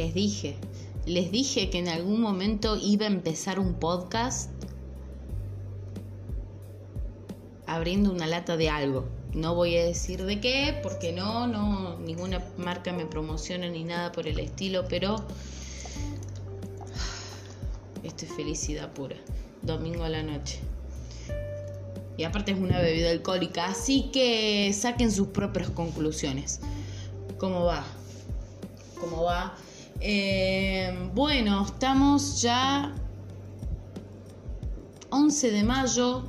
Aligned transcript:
les 0.00 0.14
dije, 0.14 0.56
les 1.04 1.30
dije 1.30 1.68
que 1.68 1.78
en 1.78 1.88
algún 1.88 2.22
momento 2.22 2.78
iba 2.78 3.04
a 3.04 3.10
empezar 3.10 3.60
un 3.60 3.74
podcast 3.74 4.50
abriendo 7.66 8.10
una 8.10 8.26
lata 8.26 8.56
de 8.56 8.70
algo. 8.70 9.04
No 9.34 9.54
voy 9.54 9.76
a 9.76 9.84
decir 9.84 10.24
de 10.24 10.40
qué, 10.40 10.80
porque 10.82 11.12
no, 11.12 11.46
no, 11.46 11.98
ninguna 11.98 12.42
marca 12.56 12.94
me 12.94 13.04
promociona 13.04 13.68
ni 13.68 13.84
nada 13.84 14.10
por 14.10 14.26
el 14.26 14.40
estilo, 14.40 14.86
pero 14.88 15.16
esto 18.02 18.24
es 18.24 18.32
felicidad 18.32 18.90
pura. 18.94 19.16
Domingo 19.60 20.04
a 20.04 20.08
la 20.08 20.22
noche. 20.22 20.60
Y 22.16 22.24
aparte 22.24 22.52
es 22.52 22.58
una 22.58 22.80
bebida 22.80 23.10
alcohólica, 23.10 23.66
así 23.66 24.10
que 24.14 24.72
saquen 24.72 25.12
sus 25.12 25.28
propias 25.28 25.68
conclusiones. 25.68 26.60
¿Cómo 27.36 27.64
va? 27.64 27.84
¿Cómo 28.98 29.24
va? 29.24 29.54
Eh, 30.02 31.10
bueno, 31.14 31.66
estamos 31.66 32.40
ya 32.40 32.94
11 35.10 35.50
de 35.50 35.62
mayo, 35.62 36.24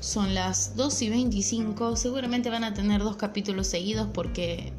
son 0.00 0.34
las 0.34 0.76
2 0.76 1.02
y 1.02 1.10
25. 1.10 1.96
Seguramente 1.96 2.48
van 2.48 2.64
a 2.64 2.72
tener 2.72 3.02
dos 3.02 3.16
capítulos 3.16 3.66
seguidos 3.66 4.08
porque 4.14 4.72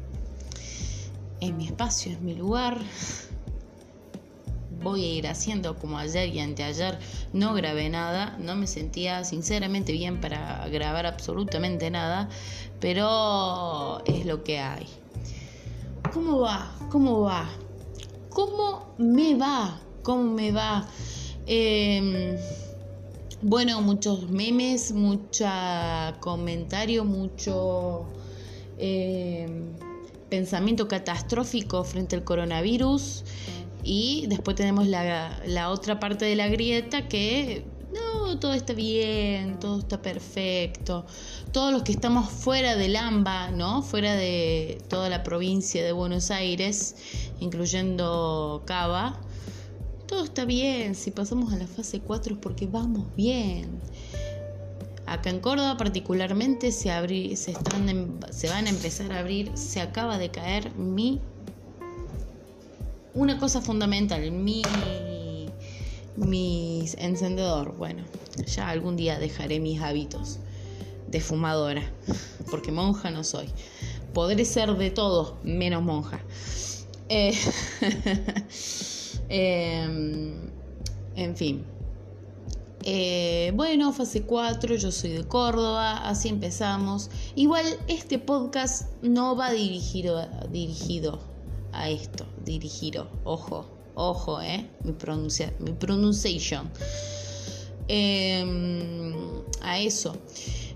es 1.40 1.52
mi 1.52 1.66
espacio, 1.66 2.10
es 2.10 2.20
mi 2.20 2.34
lugar. 2.34 2.78
Voy 4.82 5.04
a 5.04 5.14
ir 5.14 5.28
haciendo 5.28 5.78
como 5.78 5.98
ayer 5.98 6.28
y 6.34 6.40
anteayer. 6.40 6.98
No 7.32 7.54
grabé 7.54 7.88
nada, 7.88 8.36
no 8.40 8.56
me 8.56 8.66
sentía 8.66 9.22
sinceramente 9.22 9.92
bien 9.92 10.20
para 10.20 10.66
grabar 10.68 11.06
absolutamente 11.06 11.90
nada, 11.90 12.28
pero 12.80 14.02
es 14.06 14.26
lo 14.26 14.42
que 14.42 14.58
hay. 14.58 14.88
¿Cómo 16.12 16.40
va? 16.40 16.74
¿Cómo 16.90 17.20
va? 17.20 17.48
¿Cómo 18.30 18.94
me 18.98 19.34
va? 19.34 19.80
¿Cómo 20.02 20.24
me 20.24 20.52
va? 20.52 20.86
Eh, 21.46 22.38
bueno, 23.40 23.80
muchos 23.82 24.28
memes, 24.30 24.92
mucho 24.92 25.46
comentario, 26.20 27.04
mucho 27.04 28.06
eh, 28.78 29.48
pensamiento 30.28 30.88
catastrófico 30.88 31.84
frente 31.84 32.16
al 32.16 32.24
coronavirus. 32.24 33.24
Y 33.84 34.26
después 34.28 34.56
tenemos 34.56 34.88
la, 34.88 35.40
la 35.46 35.70
otra 35.70 36.00
parte 36.00 36.24
de 36.24 36.34
la 36.36 36.48
grieta 36.48 37.08
que 37.08 37.64
no, 37.92 38.38
todo 38.38 38.52
está 38.52 38.74
bien, 38.74 39.58
todo 39.58 39.78
está 39.78 40.02
perfecto. 40.02 41.06
Todos 41.52 41.72
los 41.72 41.82
que 41.82 41.92
estamos 41.92 42.28
fuera 42.28 42.76
del 42.76 42.96
AMBA, 42.96 43.50
¿no? 43.52 43.82
Fuera 43.82 44.14
de 44.14 44.78
toda 44.88 45.08
la 45.08 45.22
provincia 45.22 45.82
de 45.82 45.92
Buenos 45.92 46.30
Aires, 46.30 46.96
incluyendo 47.40 48.62
Cava, 48.66 49.20
todo 50.06 50.24
está 50.24 50.44
bien, 50.44 50.94
si 50.94 51.10
pasamos 51.10 51.52
a 51.52 51.56
la 51.56 51.66
fase 51.66 52.00
4 52.00 52.34
es 52.34 52.40
porque 52.40 52.66
vamos 52.66 53.06
bien. 53.14 53.80
Acá 55.04 55.30
en 55.30 55.40
Córdoba 55.40 55.76
particularmente 55.76 56.72
se, 56.72 56.90
se, 57.36 57.50
están, 57.50 58.18
se 58.30 58.48
van 58.48 58.66
a 58.66 58.70
empezar 58.70 59.12
a 59.12 59.20
abrir, 59.20 59.50
se 59.56 59.80
acaba 59.80 60.18
de 60.18 60.30
caer 60.30 60.74
mi... 60.76 61.20
Una 63.14 63.38
cosa 63.38 63.60
fundamental, 63.60 64.30
mi, 64.30 64.62
mi 66.16 66.84
encendedor. 66.98 67.76
Bueno, 67.76 68.04
ya 68.46 68.68
algún 68.68 68.96
día 68.96 69.18
dejaré 69.18 69.60
mis 69.60 69.80
hábitos 69.80 70.38
de 71.10 71.20
fumadora, 71.20 71.82
porque 72.50 72.72
monja 72.72 73.10
no 73.10 73.24
soy. 73.24 73.48
Podré 74.12 74.44
ser 74.44 74.76
de 74.76 74.90
todo, 74.90 75.38
menos 75.42 75.82
monja. 75.82 76.20
Eh, 77.08 77.34
Em, 79.28 80.50
en 81.16 81.36
fin. 81.36 81.64
Eh, 82.84 83.52
bueno, 83.54 83.92
fase 83.92 84.22
4, 84.22 84.76
yo 84.76 84.90
soy 84.90 85.10
de 85.10 85.24
Córdoba, 85.24 86.08
así 86.08 86.28
empezamos. 86.28 87.10
Igual 87.34 87.66
este 87.88 88.18
podcast 88.18 88.88
no 89.02 89.36
va 89.36 89.52
dirigido, 89.52 90.16
a 91.72 91.90
esto, 91.90 92.24
dirigido, 92.44 93.08
ojo, 93.24 93.66
ojo, 93.94 94.40
eh, 94.40 94.66
mi, 94.84 94.92
pronuncia. 94.92 95.52
Em, 97.88 99.12
a 99.60 99.78
eso. 99.78 100.16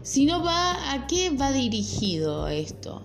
Si 0.03 0.27
no 0.27 0.43
va, 0.43 0.93
¿a 0.93 1.07
qué 1.07 1.31
va 1.31 1.53
dirigido 1.53 2.49
esto? 2.49 3.01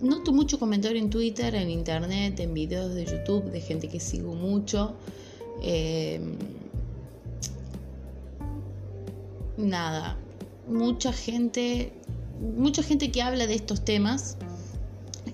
Noto 0.00 0.32
mucho 0.32 0.58
comentario 0.58 0.98
en 0.98 1.10
Twitter, 1.10 1.54
en 1.54 1.70
internet, 1.70 2.38
en 2.40 2.54
videos 2.54 2.94
de 2.94 3.04
YouTube 3.04 3.50
de 3.50 3.60
gente 3.60 3.88
que 3.88 4.00
sigo 4.00 4.34
mucho. 4.34 4.94
Em, 5.62 6.36
nada, 9.56 10.16
mucha 10.68 11.12
gente, 11.12 11.92
mucha 12.40 12.82
gente 12.82 13.10
que 13.10 13.22
habla 13.22 13.46
de 13.46 13.54
estos 13.54 13.84
temas, 13.84 14.36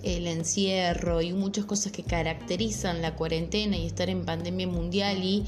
el 0.03 0.27
encierro 0.27 1.23
y 1.23 1.33
muchas 1.33 1.65
cosas 1.65 1.93
que 1.93 2.03
caracterizan 2.03 3.01
la 3.01 3.17
cuarentena 3.17 3.77
y 3.77 3.87
estar 3.87 4.11
en 4.11 4.25
pandemia 4.25 4.69
mundial 4.69 5.23
y 5.23 5.45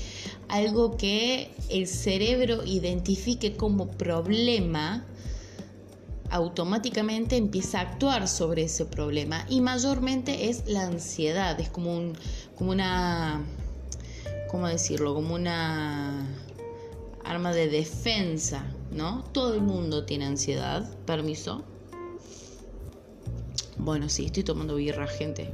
algo 0.48 0.96
que 0.96 1.50
el 1.68 1.86
cerebro 1.86 2.64
identifique 2.64 3.56
como 3.56 3.88
problema 3.88 5.06
automáticamente 6.30 7.36
empieza 7.36 7.78
a 7.78 7.82
actuar 7.82 8.28
sobre 8.28 8.64
ese 8.64 8.84
problema 8.84 9.44
y 9.48 9.60
mayormente 9.60 10.48
es 10.48 10.66
la 10.66 10.82
ansiedad, 10.82 11.58
es 11.60 11.68
como 11.68 11.96
un 11.96 12.16
como 12.56 12.70
una 12.70 13.44
¿cómo 14.50 14.68
decirlo? 14.68 15.14
como 15.14 15.34
una 15.34 16.26
arma 17.24 17.52
de 17.52 17.68
defensa, 17.68 18.64
¿no? 18.92 19.24
Todo 19.32 19.54
el 19.54 19.60
mundo 19.60 20.04
tiene 20.04 20.26
ansiedad, 20.26 20.88
permiso. 21.06 21.64
Bueno, 23.76 24.08
sí, 24.08 24.26
estoy 24.26 24.44
tomando 24.44 24.76
birra, 24.76 25.06
gente. 25.06 25.50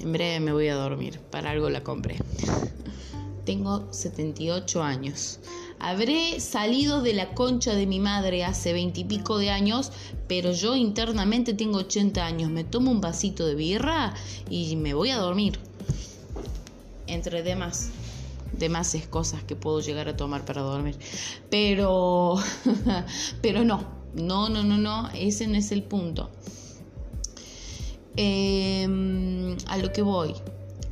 En 0.00 0.12
breve 0.12 0.40
me 0.40 0.52
voy 0.52 0.68
a 0.68 0.76
dormir, 0.76 1.20
para 1.30 1.50
algo 1.50 1.68
la 1.68 1.82
compré. 1.82 2.16
Tengo 3.44 3.92
78 3.92 4.82
años. 4.82 5.40
Habré 5.86 6.40
salido 6.40 7.02
de 7.02 7.12
la 7.12 7.34
concha 7.34 7.74
de 7.74 7.86
mi 7.86 8.00
madre 8.00 8.42
hace 8.42 8.72
veintipico 8.72 9.36
de 9.36 9.50
años, 9.50 9.92
pero 10.26 10.50
yo 10.52 10.76
internamente 10.76 11.52
tengo 11.52 11.76
80 11.76 12.24
años. 12.24 12.50
Me 12.50 12.64
tomo 12.64 12.90
un 12.90 13.02
vasito 13.02 13.44
de 13.44 13.54
birra 13.54 14.14
y 14.48 14.76
me 14.76 14.94
voy 14.94 15.10
a 15.10 15.18
dormir. 15.18 15.58
Entre 17.06 17.42
demás, 17.42 17.90
demás 18.58 18.96
cosas 19.10 19.44
que 19.44 19.56
puedo 19.56 19.80
llegar 19.80 20.08
a 20.08 20.16
tomar 20.16 20.46
para 20.46 20.62
dormir. 20.62 20.96
Pero, 21.50 22.36
pero 23.42 23.62
no, 23.62 23.86
no, 24.14 24.48
no, 24.48 24.62
no, 24.62 24.78
no, 24.78 25.10
ese 25.10 25.46
no 25.48 25.58
es 25.58 25.70
el 25.70 25.82
punto. 25.82 26.30
Em, 28.16 29.54
a 29.66 29.76
lo 29.76 29.92
que 29.92 30.00
voy 30.00 30.34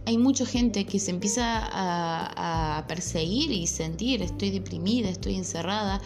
hay 0.05 0.19
mucha 0.19 0.45
gente 0.45 0.85
que 0.85 0.99
se 0.99 1.11
empieza 1.11 1.69
a, 1.73 2.85
perseguir 2.89 3.53
y 3.53 3.67
sentir, 3.67 4.23
estoy 4.23 4.51
deprimida, 4.51 5.09
estoy 5.09 5.37
encerrada, 5.37 6.01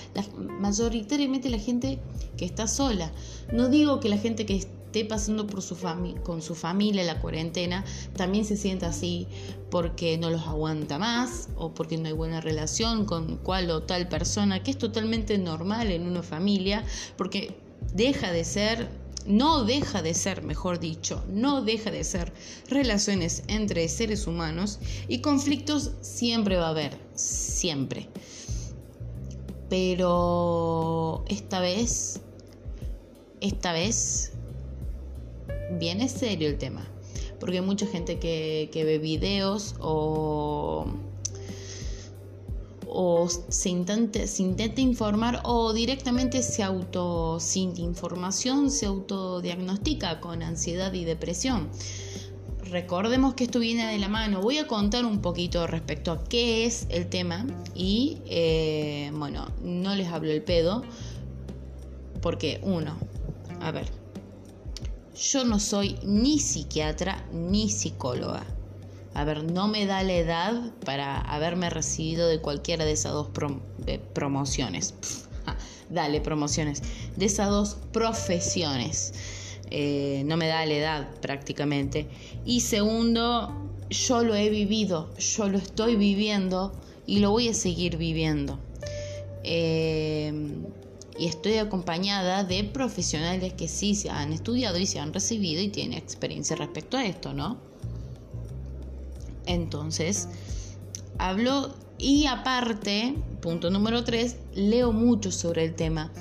mayoritariamente 0.61 1.49
la 1.49 1.59
gente 1.59 1.99
que 2.37 2.45
está 2.45 2.67
sola. 2.67 3.11
No 3.53 3.69
digo 3.69 3.99
que 3.99 4.09
la 4.09 4.19
gente 4.19 4.45
que 4.45 4.57
esté 4.57 5.05
pasando 5.05 5.47
por 5.47 5.63
su 5.63 5.77
con 6.23 6.43
su 6.43 6.55
familia 6.55 7.03
la 7.05 7.21
cuarentena 7.21 7.85
también 8.15 8.45
se 8.45 8.57
sienta 8.57 8.89
así 8.89 9.27
porque 9.71 10.19
no 10.19 10.31
los 10.31 10.43
aguanta 10.43 10.99
más 10.99 11.49
o 11.57 11.73
porque 11.73 11.97
no 11.97 12.07
hay 12.07 12.13
buena 12.13 12.41
relación 12.41 13.07
con 13.07 13.37
cual 13.39 13.71
o 13.71 13.83
tal 13.83 14.09
persona, 14.09 14.63
que 14.63 14.71
es 14.71 14.79
totalmente 14.79 15.39
normal 15.39 15.91
en 15.91 16.07
una 16.07 16.23
familia, 16.23 16.85
porque 17.17 17.57
deja 17.95 18.31
de 18.31 18.45
ser 18.45 19.06
no 19.27 19.65
deja 19.65 20.03
de 20.03 20.15
ser, 20.15 20.43
mejor 20.43 20.79
dicho, 20.79 21.23
no 21.29 21.63
deja 21.63 21.91
de 21.91 22.05
ser 22.05 22.33
relaciones 22.69 23.43
entre 23.49 23.89
seres 23.89 24.27
humanos 24.27 24.79
y 25.09 25.21
conflictos 25.21 25.93
siempre 26.01 26.57
va 26.57 26.69
a 26.69 26.71
haber, 26.71 26.97
siempre. 27.15 28.09
Pero 29.69 31.25
esta 31.29 31.61
vez, 31.61 32.21
esta 33.41 33.73
vez, 33.73 34.33
viene 35.79 36.09
serio 36.09 36.49
el 36.49 36.59
tema, 36.59 36.87
porque 37.41 37.59
hay 37.59 37.65
mucha 37.65 37.87
gente 37.87 38.19
que, 38.19 38.71
que 38.73 38.85
ve 38.85 38.99
videos 38.99 39.75
o 39.81 40.87
o 42.89 43.29
se 43.29 43.69
intente, 43.69 44.27
se 44.27 44.43
intente 44.43 44.81
informar 44.81 45.41
o 45.45 45.73
directamente 45.73 46.43
se 46.43 46.63
auto, 46.63 47.39
sin 47.41 47.77
información, 47.79 48.71
se 48.71 48.87
autodiagnostica 48.87 50.21
con 50.21 50.43
ansiedad 50.43 50.93
y 50.93 51.05
depresión. 51.05 51.69
Recordemos 52.71 53.35
que 53.35 53.45
esto 53.45 53.61
viene 53.61 53.87
de 53.87 53.99
la 53.99 54.09
mano. 54.09 54.41
Voy 54.41 54.59
a 54.59 54.67
contar 54.67 55.05
un 55.05 55.21
poquito 55.21 55.67
respecto 55.67 56.11
a 56.11 56.25
qué 56.25 56.67
es 56.67 56.87
el 56.89 57.09
tema 57.09 57.47
y, 57.75 58.19
eh, 58.27 59.11
bueno, 59.15 59.47
no 59.63 59.95
les 59.95 60.09
hablo 60.09 60.33
el 60.33 60.43
pedo 60.43 60.83
porque, 62.21 62.59
uno, 62.63 62.97
a 63.61 63.71
ver, 63.71 63.87
yo 65.15 65.45
no 65.45 65.61
soy 65.61 65.97
ni 66.05 66.41
psiquiatra 66.41 67.25
ni 67.33 67.69
psicóloga. 67.71 68.45
A 69.17 69.25
ver, 69.25 69.51
no 69.51 69.67
me 69.67 69.87
da 69.87 70.03
la 70.03 70.13
edad 70.13 70.73
para 70.85 71.19
haberme 71.19 71.71
recibido 71.71 72.29
de 72.29 72.39
cualquiera 72.43 72.85
de 72.85 72.93
esas 72.93 73.13
dos 73.13 73.29
promociones. 74.13 74.93
Dale, 75.89 76.21
promociones. 76.21 76.83
De 77.17 77.25
esas 77.25 77.49
dos 77.49 77.79
profesiones. 77.93 79.15
Eh, 79.71 80.23
no 80.27 80.37
me 80.37 80.49
da 80.49 80.67
la 80.67 80.75
edad 80.75 81.11
prácticamente. 81.23 82.09
Y 82.45 82.61
segundo, 82.61 83.57
yo 83.89 84.23
lo 84.23 84.35
he 84.35 84.51
vivido, 84.51 85.09
yo 85.19 85.49
lo 85.49 85.57
estoy 85.57 85.97
viviendo 85.97 86.75
y 87.07 87.21
lo 87.21 87.31
voy 87.31 87.49
a 87.49 87.55
seguir 87.55 87.97
viviendo. 87.97 88.59
Eh, 89.45 90.31
y 91.19 91.27
estoy 91.27 91.55
acompañada 91.55 92.45
de 92.45 92.65
profesionales 92.65 93.55
que 93.55 93.67
sí 93.67 93.95
se 93.95 94.11
han 94.11 94.35
estudiado 94.35 94.79
y 94.79 94.85
se 94.85 94.99
han 94.99 95.15
recibido 95.15 95.63
y 95.63 95.69
tienen 95.69 95.97
experiencia 95.97 96.55
respecto 96.55 96.99
a 96.99 97.07
esto, 97.07 97.33
¿no? 97.33 97.65
Entonces, 99.47 100.29
hablo 101.19 101.75
y 101.99 102.27
aparte, 102.27 103.15
punto 103.41 103.71
número 103.71 104.05
tres, 104.05 104.37
leo 104.55 104.93
mucho 104.93 105.31
sobre 105.31 105.65
el 105.65 105.75
tema 105.75 106.13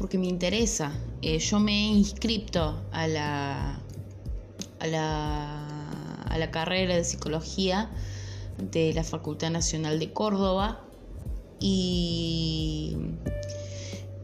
porque 0.00 0.16
me 0.16 0.28
interesa. 0.28 0.92
Eh, 1.20 1.38
yo 1.38 1.60
me 1.60 1.72
he 1.72 1.88
inscrito 1.88 2.82
a 2.90 3.06
la, 3.06 3.78
a 4.78 4.86
la, 4.86 6.22
a 6.24 6.38
la 6.38 6.50
carrera 6.50 6.96
de 6.96 7.04
psicología 7.04 7.90
de 8.72 8.94
la 8.94 9.04
Facultad 9.04 9.50
Nacional 9.50 9.98
de 9.98 10.10
Córdoba 10.10 10.80
y, 11.60 12.96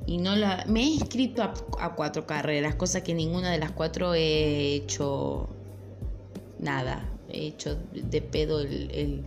y 0.07 0.17
no 0.17 0.35
la, 0.35 0.65
me 0.67 0.81
he 0.81 0.85
inscrito 0.85 1.43
a, 1.43 1.95
cuatro 1.95 2.27
carreras, 2.27 2.75
cosa 2.77 3.05
que 3.05 3.12
ninguna 3.12 3.51
de 3.51 3.59
las 3.59 3.73
cuatro 3.73 4.15
he 4.15 4.77
hecho 4.77 5.51
nada, 6.59 7.07
hecho 7.37 7.79
de 7.93 8.23
pedo 8.23 8.61
el, 8.61 8.91
el, 8.91 9.25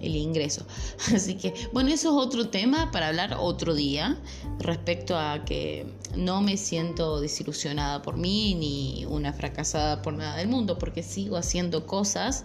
ingreso. 0.16 0.66
Así 1.14 1.34
que, 1.34 1.54
bueno, 1.72 1.90
eso 1.90 2.10
es 2.10 2.26
otro 2.26 2.48
tema 2.48 2.90
para 2.90 3.08
hablar 3.08 3.36
otro 3.38 3.74
día 3.74 4.18
respecto 4.58 5.16
a 5.18 5.44
que 5.44 5.86
no 6.16 6.40
me 6.40 6.56
siento 6.56 7.20
desilusionada 7.20 8.02
por 8.02 8.16
mí 8.16 8.54
ni 8.54 9.04
una 9.06 9.32
fracasada 9.32 10.02
por 10.02 10.14
nada 10.14 10.36
del 10.36 10.48
mundo, 10.48 10.78
porque 10.78 11.02
sigo 11.02 11.36
haciendo 11.36 11.86
cosas 11.86 12.44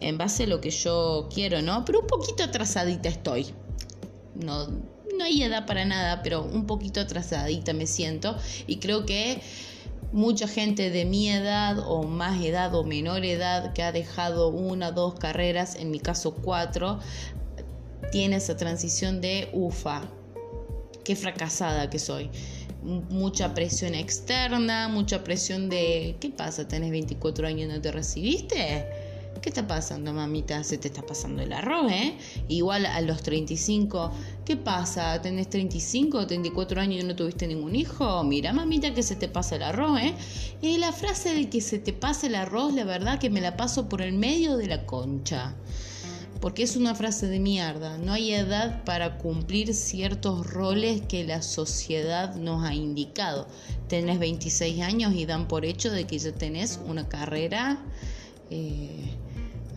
en 0.00 0.18
base 0.18 0.44
a 0.44 0.46
lo 0.46 0.60
que 0.60 0.70
yo 0.70 1.28
quiero, 1.32 1.62
¿no? 1.62 1.84
Pero 1.84 2.00
un 2.00 2.06
poquito 2.06 2.42
atrasadita 2.42 3.08
estoy. 3.08 3.46
No, 4.34 4.68
no 4.68 5.24
hay 5.24 5.42
edad 5.42 5.66
para 5.66 5.84
nada, 5.84 6.22
pero 6.22 6.42
un 6.42 6.66
poquito 6.66 7.00
atrasadita 7.00 7.72
me 7.72 7.86
siento 7.86 8.36
y 8.66 8.76
creo 8.76 9.04
que 9.04 9.42
mucha 10.12 10.48
gente 10.48 10.90
de 10.90 11.04
mi 11.04 11.28
edad 11.28 11.78
o 11.78 12.02
más 12.02 12.42
edad 12.42 12.74
o 12.74 12.84
menor 12.84 13.24
edad 13.24 13.72
que 13.72 13.82
ha 13.82 13.92
dejado 13.92 14.48
una, 14.48 14.90
dos 14.90 15.14
carreras, 15.14 15.76
en 15.76 15.90
mi 15.90 16.00
caso 16.00 16.34
cuatro, 16.34 16.98
tiene 18.10 18.36
esa 18.36 18.56
transición 18.56 19.20
de 19.20 19.48
ufa, 19.52 20.02
qué 21.04 21.14
fracasada 21.16 21.90
que 21.90 21.98
soy. 21.98 22.30
Mucha 22.82 23.52
presión 23.54 23.94
externa, 23.94 24.88
mucha 24.88 25.22
presión 25.22 25.68
de, 25.68 26.16
¿qué 26.18 26.30
pasa? 26.30 26.66
¿Tenés 26.66 26.90
24 26.90 27.46
años 27.46 27.68
y 27.68 27.72
no 27.72 27.80
te 27.80 27.92
recibiste? 27.92 28.86
¿Qué 29.40 29.48
está 29.48 29.66
pasando, 29.66 30.12
mamita? 30.12 30.62
Se 30.64 30.76
te 30.76 30.88
está 30.88 31.00
pasando 31.00 31.40
el 31.40 31.54
arroz, 31.54 31.90
¿eh? 31.90 32.18
Igual 32.48 32.84
a 32.84 33.00
los 33.00 33.22
35, 33.22 34.12
¿qué 34.44 34.58
pasa? 34.58 35.22
¿Tenés 35.22 35.48
35 35.48 36.18
o 36.18 36.26
34 36.26 36.78
años 36.78 37.02
y 37.02 37.06
no 37.06 37.16
tuviste 37.16 37.46
ningún 37.46 37.74
hijo? 37.74 38.22
Mira, 38.22 38.52
mamita, 38.52 38.92
que 38.92 39.02
se 39.02 39.16
te 39.16 39.28
pasa 39.28 39.56
el 39.56 39.62
arroz, 39.62 39.98
¿eh? 39.98 40.14
Y 40.60 40.76
la 40.76 40.92
frase 40.92 41.34
de 41.34 41.48
que 41.48 41.62
se 41.62 41.78
te 41.78 41.94
pasa 41.94 42.26
el 42.26 42.34
arroz, 42.34 42.74
la 42.74 42.84
verdad 42.84 43.18
que 43.18 43.30
me 43.30 43.40
la 43.40 43.56
paso 43.56 43.88
por 43.88 44.02
el 44.02 44.12
medio 44.12 44.58
de 44.58 44.66
la 44.66 44.84
concha. 44.84 45.54
Porque 46.42 46.62
es 46.62 46.76
una 46.76 46.94
frase 46.94 47.26
de 47.26 47.40
mierda. 47.40 47.96
No 47.96 48.12
hay 48.12 48.34
edad 48.34 48.84
para 48.84 49.16
cumplir 49.16 49.72
ciertos 49.74 50.46
roles 50.48 51.00
que 51.02 51.24
la 51.24 51.40
sociedad 51.40 52.34
nos 52.34 52.62
ha 52.62 52.74
indicado. 52.74 53.46
Tenés 53.88 54.18
26 54.18 54.82
años 54.82 55.14
y 55.14 55.24
dan 55.24 55.48
por 55.48 55.64
hecho 55.64 55.90
de 55.90 56.06
que 56.06 56.18
ya 56.18 56.32
tenés 56.32 56.78
una 56.86 57.08
carrera. 57.08 57.82
Eh, 58.50 59.16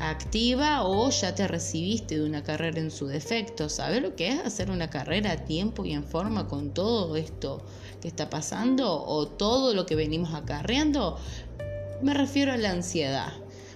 activa 0.10 0.84
o 0.84 1.10
ya 1.10 1.36
te 1.36 1.48
recibiste 1.48 2.20
de 2.20 2.26
una 2.26 2.44
carrera 2.44 2.80
en 2.80 2.92
su 2.92 3.08
defecto. 3.08 3.70
¿Sabes 3.70 4.02
lo 4.02 4.16
que 4.16 4.30
es 4.30 4.40
hacer 4.40 4.70
una 4.70 4.90
carrera 4.90 5.32
a 5.32 5.46
tiempo 5.46 5.86
y 5.86 5.94
en 5.94 6.04
forma 6.04 6.48
con 6.48 6.74
todo 6.74 7.16
esto 7.16 7.62
que 8.02 8.08
está 8.08 8.30
pasando 8.30 9.04
o 9.04 9.28
todo 9.28 9.74
lo 9.74 9.86
que 9.86 9.96
venimos 9.96 10.34
acarreando? 10.34 11.18
Me 12.02 12.14
refiero 12.14 12.52
a 12.52 12.58
la 12.58 12.72
ansiedad. 12.72 13.34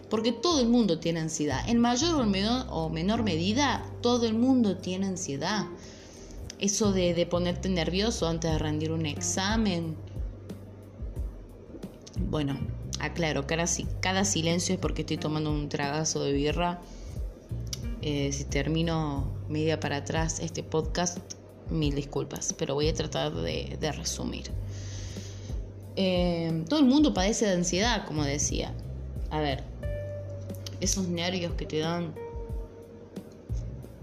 Porque 0.10 0.32
todo 0.32 0.62
el 0.62 0.70
mundo 0.70 1.00
tiene 1.00 1.20
ansiedad. 1.20 1.68
En 1.68 1.80
mayor 1.80 2.22
o 2.70 2.90
menor, 2.90 3.24
medida, 3.24 3.84
todo 4.02 4.26
el 4.26 4.36
mundo 4.36 4.78
tiene 4.78 5.08
ansiedad. 5.08 5.66
Eso 6.60 6.94
de, 6.94 7.14
de 7.14 7.26
ponerte 7.26 7.68
nervioso 7.68 8.28
antes 8.28 8.52
de 8.52 8.58
rendir 8.58 8.92
un 8.92 9.06
examen. 9.06 9.98
Bueno, 12.30 12.58
aclaro, 13.00 13.48
cada, 13.48 13.66
cada 14.00 14.26
silencio 14.26 14.76
es 14.76 14.82
porque 14.82 15.02
estoy 15.02 15.18
tomando 15.18 15.52
un 15.52 15.70
tragazo 15.70 16.24
de 16.24 16.34
birra. 16.34 16.82
Eh, 18.02 18.32
si 18.32 18.46
termino 18.46 19.34
media 19.50 19.80
para 19.80 19.98
atrás 19.98 20.40
este 20.40 20.64
podcast, 20.64 21.18
mil 21.70 21.96
disculpas, 21.96 22.54
pero 22.58 22.76
voy 22.76 22.88
a 22.88 22.94
tratar 22.94 23.34
de, 23.34 23.92
resumir. 23.96 24.52
Eh, 25.96 26.64
todo 26.70 26.80
el 26.80 26.86
mundo 26.86 27.14
padece 27.14 27.46
de 27.46 27.54
ansiedad, 27.54 28.06
como 28.06 28.24
decía. 28.24 28.74
A 29.30 29.40
ver, 29.40 29.64
esos 30.80 31.08
nervios 31.08 31.54
que 31.54 31.66
te 31.66 31.80
dan 31.80 32.14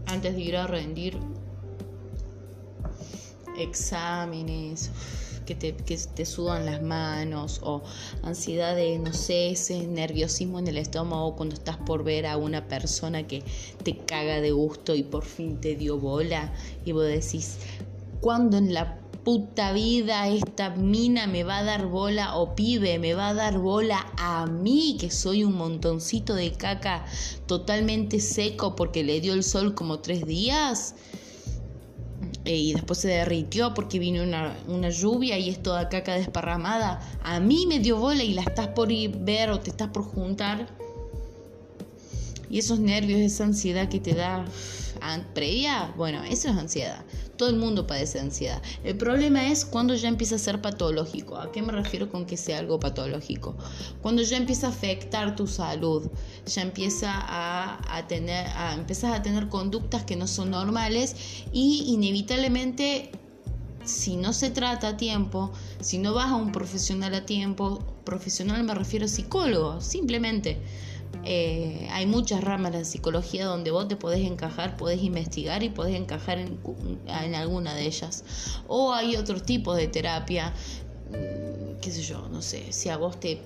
antes 0.07 0.35
de 0.35 0.41
ir 0.41 0.57
a 0.57 0.67
rendir 0.67 1.17
exámenes 3.59 4.91
que 5.45 5.55
te, 5.55 5.75
que 5.75 5.97
te 5.97 6.27
sudan 6.27 6.67
las 6.67 6.83
manos 6.83 7.61
o 7.63 7.83
ansiedad 8.23 8.75
de, 8.77 8.99
no 8.99 9.13
sé, 9.13 9.51
ese 9.51 9.87
nerviosismo 9.87 10.59
en 10.59 10.69
el 10.69 10.79
estómago 10.79 11.37
cuando 11.37 11.55
estás 11.55 11.77
por 11.79 12.05
ver 12.05 12.27
a 12.27 12.37
una 12.37 12.69
persona 12.69 13.27
que 13.27 13.43
te 13.83 13.97
caga 13.97 14.41
de 14.41 14.53
gusto 14.53 14.95
y 14.95 15.03
por 15.03 15.25
fin 15.25 15.61
te 15.61 15.77
dio 15.77 15.99
bola 15.99 16.53
y 16.85 16.93
vos 16.93 17.07
decís, 17.07 17.59
¿cuándo 18.21 18.57
en 18.57 18.75
la 18.75 18.99
puta 19.25 19.73
vida 19.73 20.29
esta 20.29 20.71
mina 20.71 21.27
me 21.27 21.45
va 21.45 21.59
a 21.59 21.65
dar 21.65 21.87
bola 21.87 22.37
o 22.37 22.55
pibe 22.55 22.99
me 22.99 23.15
va 23.15 23.31
a 23.31 23.35
dar 23.35 23.59
bola 23.59 24.07
a 24.19 24.45
mí 24.47 24.99
que 25.01 25.11
soy 25.11 25.45
un 25.45 25.57
montoncito 25.57 26.35
de 26.35 26.53
caca 26.53 27.07
totalmente 27.47 28.21
seco 28.21 28.77
porque 28.77 29.03
le 29.03 29.23
dio 29.23 29.33
el 29.33 29.43
sol 29.43 29.75
como 29.75 30.01
tres 30.01 30.27
días? 30.27 30.95
Eh, 32.45 32.57
y 32.57 32.73
después 32.75 32.99
se 32.99 33.09
derritió 33.09 33.73
porque 33.73 33.99
vino 33.99 34.23
una, 34.23 34.91
lluvia 34.91 35.39
y 35.39 35.49
es 35.49 35.63
toda 35.63 35.89
caca 35.89 36.15
desparramada. 36.15 37.01
A 37.23 37.41
mí 37.41 37.67
me 37.67 37.79
dio 37.79 37.99
bola 37.99 38.23
y 38.23 38.35
la 38.35 38.43
estás 38.43 38.69
por 38.69 38.93
ir 38.93 39.17
ver 39.19 39.51
o 39.51 39.61
te 39.61 39.71
estás 39.71 39.89
por 39.89 40.05
juntar. 40.05 40.69
Y 42.51 42.59
esos 42.59 42.79
nervios, 42.79 43.21
esa 43.21 43.45
ansiedad 43.45 43.89
que 43.89 43.99
te 43.99 44.15
da 44.15 44.45
previa, 45.35 45.93
bueno, 45.97 46.23
eso 46.25 46.49
es 46.49 46.57
ansiedad. 46.57 47.05
Todo 47.37 47.51
el 47.51 47.57
mundo 47.57 47.87
padece 47.87 48.21
ansiedad. 48.21 48.63
El 48.85 48.97
problema 48.97 49.49
es 49.49 49.65
cuando 49.65 49.95
ya 49.95 50.09
empieza 50.09 50.37
a 50.37 50.39
ser 50.39 50.61
patológico. 50.61 51.37
¿A 51.37 51.51
qué 51.51 51.63
me 51.63 51.73
refiero 51.73 52.11
con 52.11 52.27
que 52.27 52.37
sea 52.37 52.59
algo 52.59 52.79
patológico? 52.79 53.57
Cuando 54.03 54.23
ya 54.23 54.37
empieza 54.37 54.69
a 54.69 54.71
afectar 54.71 55.35
tu 55.35 55.47
salud, 55.47 56.09
ya 56.47 56.63
empieza 56.63 57.11
a, 57.13 58.07
tener, 58.07 58.47
empiezas 58.75 59.13
a 59.13 59.23
tener 59.23 59.49
conductas 59.49 60.05
que 60.05 60.17
no 60.17 60.27
son 60.27 60.51
normales 60.51 61.17
y 61.53 61.85
inevitablemente 61.89 63.11
si 63.85 64.17
no 64.17 64.33
se 64.33 64.51
trata 64.51 64.89
a 64.89 64.97
tiempo, 64.97 65.53
si 65.81 65.99
no 65.99 66.15
vas 66.15 66.31
a 66.31 66.37
un 66.37 66.53
profesional 66.53 67.15
a 67.15 67.27
tiempo, 67.27 67.81
profesional 68.05 68.65
me 68.65 68.75
refiero 68.75 69.07
a 69.07 69.09
psicólogo, 69.09 69.81
simplemente 69.81 70.59
eh, 71.25 71.89
hay 71.91 72.07
muchas 72.07 72.43
ramas 72.43 72.73
de 72.73 72.79
la 72.79 72.85
psicología 72.85 73.47
donde 73.47 73.71
vos 73.71 73.89
te 73.89 73.97
podés 73.97 74.21
encajar, 74.21 74.77
podés 74.77 75.03
investigar 75.03 75.63
y 75.63 75.71
podés 75.71 75.97
encajar 75.97 76.39
en, 76.39 76.61
en 77.07 77.35
alguna 77.35 77.75
de 77.75 77.87
ellas. 77.87 78.25
O 78.67 78.93
hay 78.93 79.17
otros 79.17 79.43
tipos 79.43 79.77
de 79.77 79.89
terapia, 79.89 80.55
mm, 81.11 81.81
qué 81.81 81.91
sé 81.91 82.03
yo, 82.03 82.29
no 82.29 82.43
sé, 82.43 82.73
si 82.73 82.89
a 82.89 82.97
vos 82.97 83.19
te 83.19 83.43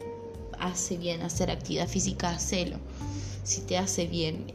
hace 0.60 0.96
bien 0.96 1.22
hacer 1.22 1.50
actividad 1.50 1.88
física, 1.88 2.30
hacelo 2.30 2.78
si 3.48 3.62
te 3.62 3.78
hace 3.78 4.06
bien 4.06 4.52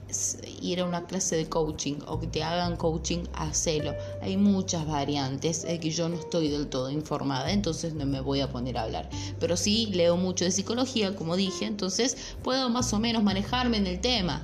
ir 0.61 0.79
a 0.79 0.85
una 0.85 1.07
clase 1.07 1.35
de 1.35 1.49
coaching 1.49 1.95
o 2.05 2.19
que 2.19 2.27
te 2.27 2.43
hagan 2.43 2.77
coaching, 2.77 3.23
hacelo. 3.33 3.95
Hay 4.21 4.37
muchas 4.37 4.85
variantes 4.85 5.63
es 5.63 5.79
que 5.79 5.89
yo 5.89 6.09
no 6.09 6.15
estoy 6.15 6.49
del 6.49 6.67
todo 6.67 6.91
informada, 6.91 7.51
entonces 7.51 7.95
no 7.95 8.05
me 8.05 8.21
voy 8.21 8.41
a 8.41 8.51
poner 8.51 8.77
a 8.77 8.83
hablar. 8.83 9.09
Pero 9.39 9.57
sí 9.57 9.87
leo 9.87 10.15
mucho 10.15 10.45
de 10.45 10.51
psicología, 10.51 11.15
como 11.15 11.35
dije, 11.35 11.65
entonces 11.65 12.35
puedo 12.43 12.69
más 12.69 12.93
o 12.93 12.99
menos 12.99 13.23
manejarme 13.23 13.77
en 13.77 13.87
el 13.87 13.99
tema. 13.99 14.43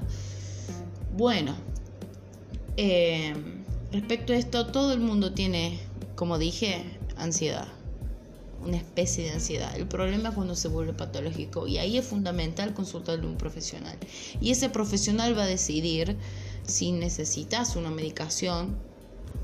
Bueno, 1.16 1.56
eh, 2.76 3.36
respecto 3.92 4.34
a 4.34 4.38
esto, 4.38 4.66
todo 4.66 4.94
el 4.94 5.00
mundo 5.00 5.34
tiene, 5.34 5.80
como 6.16 6.40
dije, 6.40 6.84
ansiedad. 7.18 7.68
Una 8.64 8.78
especie 8.78 9.24
de 9.26 9.32
ansiedad. 9.32 9.76
El 9.76 9.88
problema 9.88 10.30
es 10.30 10.36
cuando 10.36 10.56
se 10.56 10.68
vuelve 10.68 10.94
patológico 10.94 11.68
y 11.68 11.78
ahí 11.78 11.98
es 11.98 12.06
fundamental 12.06 12.74
consultarle 12.74 13.26
a 13.26 13.30
un 13.30 13.38
profesional. 13.38 13.98
Y 14.42 14.52
ese 14.52 14.70
profesional 14.70 15.38
va 15.38 15.44
a 15.44 15.48
decidir 15.48 16.18
si 16.66 16.92
necesitas 16.92 17.76
una 17.76 17.90
medicación 17.90 18.78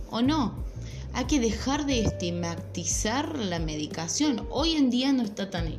o 0.10 0.22
no. 0.22 0.56
Hay 1.14 1.26
que 1.26 1.40
dejar 1.40 1.86
de 1.86 2.02
estigmatizar 2.02 3.38
la 3.38 3.60
medicación. 3.60 4.46
Hoy 4.50 4.76
en 4.76 4.90
día 4.90 5.14
no 5.14 5.24
está 5.24 5.50
tan... 5.50 5.76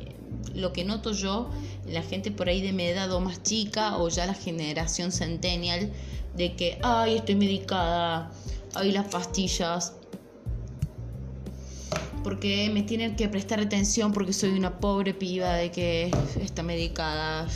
Lo 0.55 0.73
que 0.73 0.83
noto 0.83 1.11
yo, 1.11 1.49
la 1.85 2.01
gente 2.01 2.31
por 2.31 2.49
ahí 2.49 2.61
de 2.61 2.73
mi 2.73 2.83
edad 2.83 3.11
o 3.11 3.19
más 3.19 3.43
chica 3.43 3.97
o 3.97 4.09
ya 4.09 4.25
la 4.25 4.33
generación 4.33 5.11
centennial, 5.11 5.91
de 6.35 6.55
que, 6.55 6.79
ay, 6.81 7.17
estoy 7.17 7.35
medicada, 7.35 8.31
ay, 8.73 8.91
las 8.91 9.07
pastillas, 9.07 9.93
porque 12.27 12.69
me 12.73 12.83
tienen 12.83 13.15
que 13.15 13.29
prestar 13.29 13.61
atención 13.61 14.11
porque 14.11 14.33
soy 14.33 14.49
una 14.49 14.81
pobre 14.81 15.13
piba 15.13 15.53
de 15.53 15.71
que 15.71 16.11
está 16.41 16.61
medicada 16.61 17.47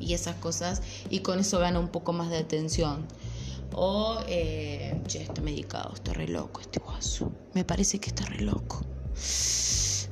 y 0.00 0.12
esas 0.12 0.34
cosas 0.34 0.82
y 1.08 1.20
con 1.20 1.38
eso 1.38 1.60
gana 1.60 1.78
un 1.78 1.86
poco 1.86 2.12
más 2.12 2.28
de 2.28 2.38
atención. 2.38 3.06
O, 3.72 4.18
eh, 4.26 5.00
che, 5.06 5.22
está 5.22 5.40
medicado, 5.40 5.94
está 5.94 6.12
re 6.14 6.26
loco 6.26 6.60
este 6.62 6.80
guaso. 6.80 7.30
Me 7.54 7.64
parece 7.64 8.00
que 8.00 8.08
está 8.08 8.24
re 8.24 8.40
loco. 8.40 8.84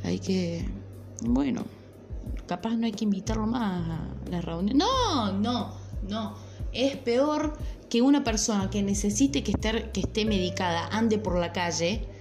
Hay 0.04 0.20
que, 0.20 0.64
bueno, 1.22 1.64
capaz 2.46 2.76
no 2.76 2.86
hay 2.86 2.92
que 2.92 3.02
invitarlo 3.02 3.48
más 3.48 3.90
a 3.90 4.30
la 4.30 4.40
reunión. 4.40 4.78
No, 4.78 5.32
no, 5.32 5.74
no. 6.08 6.36
Es 6.72 6.96
peor 6.98 7.58
que 7.90 8.02
una 8.02 8.22
persona 8.22 8.70
que 8.70 8.84
necesite 8.84 9.42
que, 9.42 9.50
estar, 9.50 9.90
que 9.90 9.98
esté 9.98 10.24
medicada 10.24 10.86
ande 10.92 11.18
por 11.18 11.36
la 11.40 11.52
calle 11.52 12.13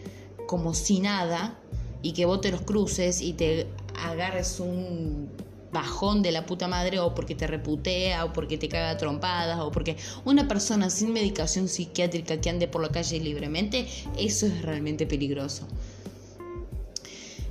como 0.48 0.74
si 0.74 1.00
nada 1.00 1.60
y 2.02 2.14
que 2.14 2.26
vos 2.26 2.42
te 2.42 2.52
los 2.52 2.62
cruces 2.62 3.22
y 3.22 3.34
te 3.34 3.68
agarres 3.96 4.60
un 4.60 5.30
bajón 5.72 6.22
de 6.22 6.32
la 6.32 6.46
puta 6.46 6.68
madre 6.68 7.00
o 7.00 7.14
porque 7.16 7.36
te 7.36 7.48
reputea 7.48 8.26
o 8.26 8.34
porque 8.34 8.58
te 8.58 8.70
caga 8.70 8.96
trompadas 8.98 9.60
o 9.60 9.72
porque 9.72 9.98
una 10.24 10.48
persona 10.48 10.90
sin 10.90 11.12
medicación 11.12 11.68
psiquiátrica 11.68 12.40
que 12.40 12.50
ande 12.50 12.68
por 12.68 12.82
la 12.82 12.90
calle 12.90 13.20
libremente, 13.20 13.88
eso 14.18 14.46
es 14.46 14.62
realmente 14.62 15.06
peligroso. 15.06 15.68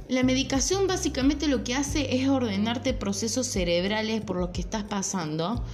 La 0.09 0.23
medicación 0.23 0.87
básicamente 0.87 1.49
lo 1.49 1.65
que 1.65 1.75
hace 1.75 2.15
es 2.15 2.29
ordenarte 2.29 2.93
procesos 2.93 3.47
cerebrales 3.47 4.21
por 4.21 4.37
los 4.37 4.51
que 4.51 4.61
estás 4.61 4.85
pasando 4.85 5.65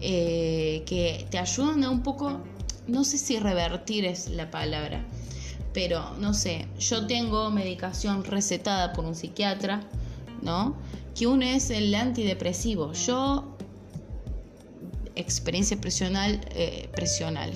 eh, 0.00 0.82
que 0.86 1.26
te 1.30 1.38
ayudan 1.38 1.84
a 1.84 1.90
un 1.90 2.02
poco, 2.02 2.40
no 2.88 3.04
sé 3.04 3.18
si 3.18 3.38
revertir 3.38 4.04
es 4.04 4.30
la 4.30 4.50
palabra, 4.50 5.04
pero 5.74 6.14
no 6.20 6.32
sé, 6.32 6.68
yo 6.78 7.06
tengo 7.06 7.50
medicación 7.50 8.24
recetada 8.24 8.92
por 8.92 9.04
un 9.04 9.16
psiquiatra, 9.16 9.82
¿no? 10.40 10.76
Que 11.16 11.26
uno 11.26 11.44
es 11.44 11.68
el 11.70 11.92
antidepresivo. 11.94 12.92
Yo, 12.92 13.56
experiencia 15.16 15.78
presional, 15.80 16.40
eh, 16.50 16.88
presional. 16.92 17.52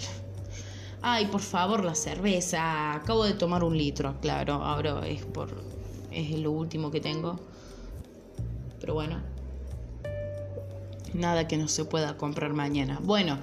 Ay, 1.00 1.26
por 1.26 1.40
favor, 1.40 1.84
la 1.84 1.94
cerveza. 1.94 2.92
Acabo 2.94 3.24
de 3.24 3.34
tomar 3.34 3.62
un 3.62 3.78
litro, 3.78 4.16
claro. 4.20 4.54
Ahora 4.54 5.06
es 5.06 5.24
por. 5.24 5.62
es 6.10 6.30
lo 6.40 6.50
último 6.50 6.90
que 6.90 7.00
tengo. 7.00 7.38
Pero 8.80 8.94
bueno. 8.94 9.20
Nada 11.14 11.46
que 11.46 11.56
no 11.56 11.68
se 11.68 11.84
pueda 11.84 12.16
comprar 12.16 12.52
mañana. 12.52 12.98
Bueno, 13.00 13.38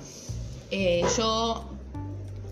eh, 0.70 1.02
yo 1.18 1.66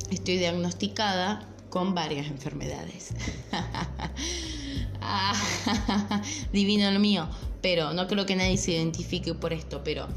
estoy 0.10 0.38
diagnosticada 0.38 1.53
con 1.74 1.96
varias 1.96 2.28
enfermedades. 2.28 3.16
divino 6.54 6.92
lo 6.92 7.00
mío, 7.00 7.28
pero 7.64 7.94
no 7.94 8.06
creo 8.06 8.28
que 8.28 8.36
nadie 8.36 8.58
se 8.58 8.74
identifique 8.74 9.34
por 9.34 9.54
esto, 9.54 9.82
pero 9.84 10.08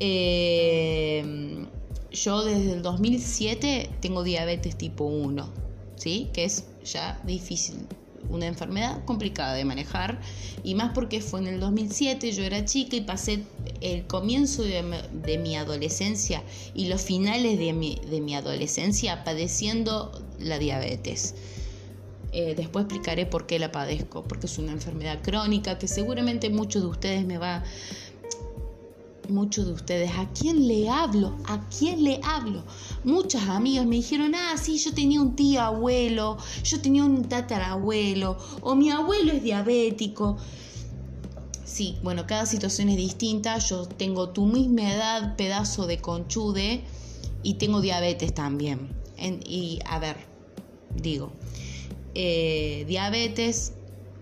eh, 0.00 1.66
yo 2.10 2.42
desde 2.42 2.72
el 2.72 2.80
2007 2.80 3.90
tengo 4.00 4.22
diabetes 4.22 4.78
tipo 4.78 5.04
1, 5.04 5.46
¿sí? 5.96 6.30
Que 6.32 6.44
es 6.44 6.64
ya 6.82 7.20
difícil 7.22 7.86
una 8.30 8.46
enfermedad 8.46 9.04
complicada 9.04 9.54
de 9.54 9.66
manejar 9.66 10.18
y 10.64 10.74
más 10.74 10.92
porque 10.94 11.20
fue 11.20 11.40
en 11.40 11.48
el 11.48 11.60
2007, 11.60 12.32
yo 12.32 12.44
era 12.44 12.64
chica 12.64 12.96
y 12.96 13.02
pasé 13.02 13.42
el 13.82 14.06
comienzo 14.06 14.62
de, 14.62 15.38
mi 15.38 15.56
adolescencia 15.56 16.42
y 16.74 16.86
los 16.86 17.02
finales 17.02 17.58
de 17.58 17.74
mi, 17.74 18.00
de 18.10 18.22
mi 18.22 18.34
adolescencia 18.34 19.22
padeciendo 19.22 20.27
la 20.38 20.58
diabetes. 20.58 21.34
Eh, 22.32 22.54
después 22.54 22.84
explicaré 22.84 23.26
por 23.26 23.46
qué 23.46 23.58
la 23.58 23.72
padezco, 23.72 24.24
porque 24.24 24.46
es 24.46 24.58
una 24.58 24.72
enfermedad 24.72 25.22
crónica 25.22 25.78
que 25.78 25.88
seguramente 25.88 26.50
muchos 26.50 26.82
de 26.82 26.88
ustedes 26.88 27.26
me 27.26 27.38
va 27.38 27.64
muchos 29.30 29.66
de 29.66 29.72
ustedes, 29.72 30.10
¿a 30.16 30.28
quién 30.32 30.66
le 30.66 30.88
hablo? 30.88 31.36
¿A 31.44 31.68
quién 31.68 32.02
le 32.04 32.20
hablo? 32.22 32.64
Muchas 33.04 33.48
amigas 33.48 33.86
me 33.86 33.96
dijeron, 33.96 34.34
ah, 34.34 34.56
sí, 34.56 34.78
yo 34.78 34.92
tenía 34.94 35.20
un 35.20 35.36
tío 35.36 35.60
abuelo, 35.60 36.38
yo 36.64 36.80
tenía 36.80 37.04
un 37.04 37.24
tatarabuelo, 37.24 38.38
o 38.62 38.74
mi 38.74 38.90
abuelo 38.90 39.32
es 39.32 39.42
diabético. 39.42 40.38
Sí, 41.64 41.98
bueno, 42.02 42.26
cada 42.26 42.46
situación 42.46 42.88
es 42.88 42.96
distinta. 42.96 43.58
Yo 43.58 43.86
tengo 43.86 44.30
tu 44.30 44.46
misma 44.46 44.92
edad, 44.92 45.36
pedazo 45.36 45.86
de 45.86 45.98
conchude, 45.98 46.84
y 47.42 47.54
tengo 47.54 47.80
diabetes 47.80 48.34
también. 48.34 48.97
Y 49.18 49.80
a 49.84 49.98
ver, 49.98 50.16
digo, 50.94 51.32
eh, 52.14 52.84
diabetes, 52.88 53.72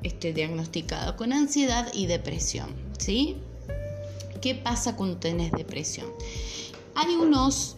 estoy 0.03 0.33
diagnosticado 0.33 1.17
con 1.17 1.33
ansiedad 1.33 1.93
y 1.95 2.07
depresión, 2.07 2.69
¿sí? 2.99 3.37
¿Qué 4.41 4.55
pasa 4.55 4.97
cuando 4.97 5.17
tenés 5.19 5.53
depresión? 5.53 6.07
Hay 6.95 7.15
unos 7.15 7.77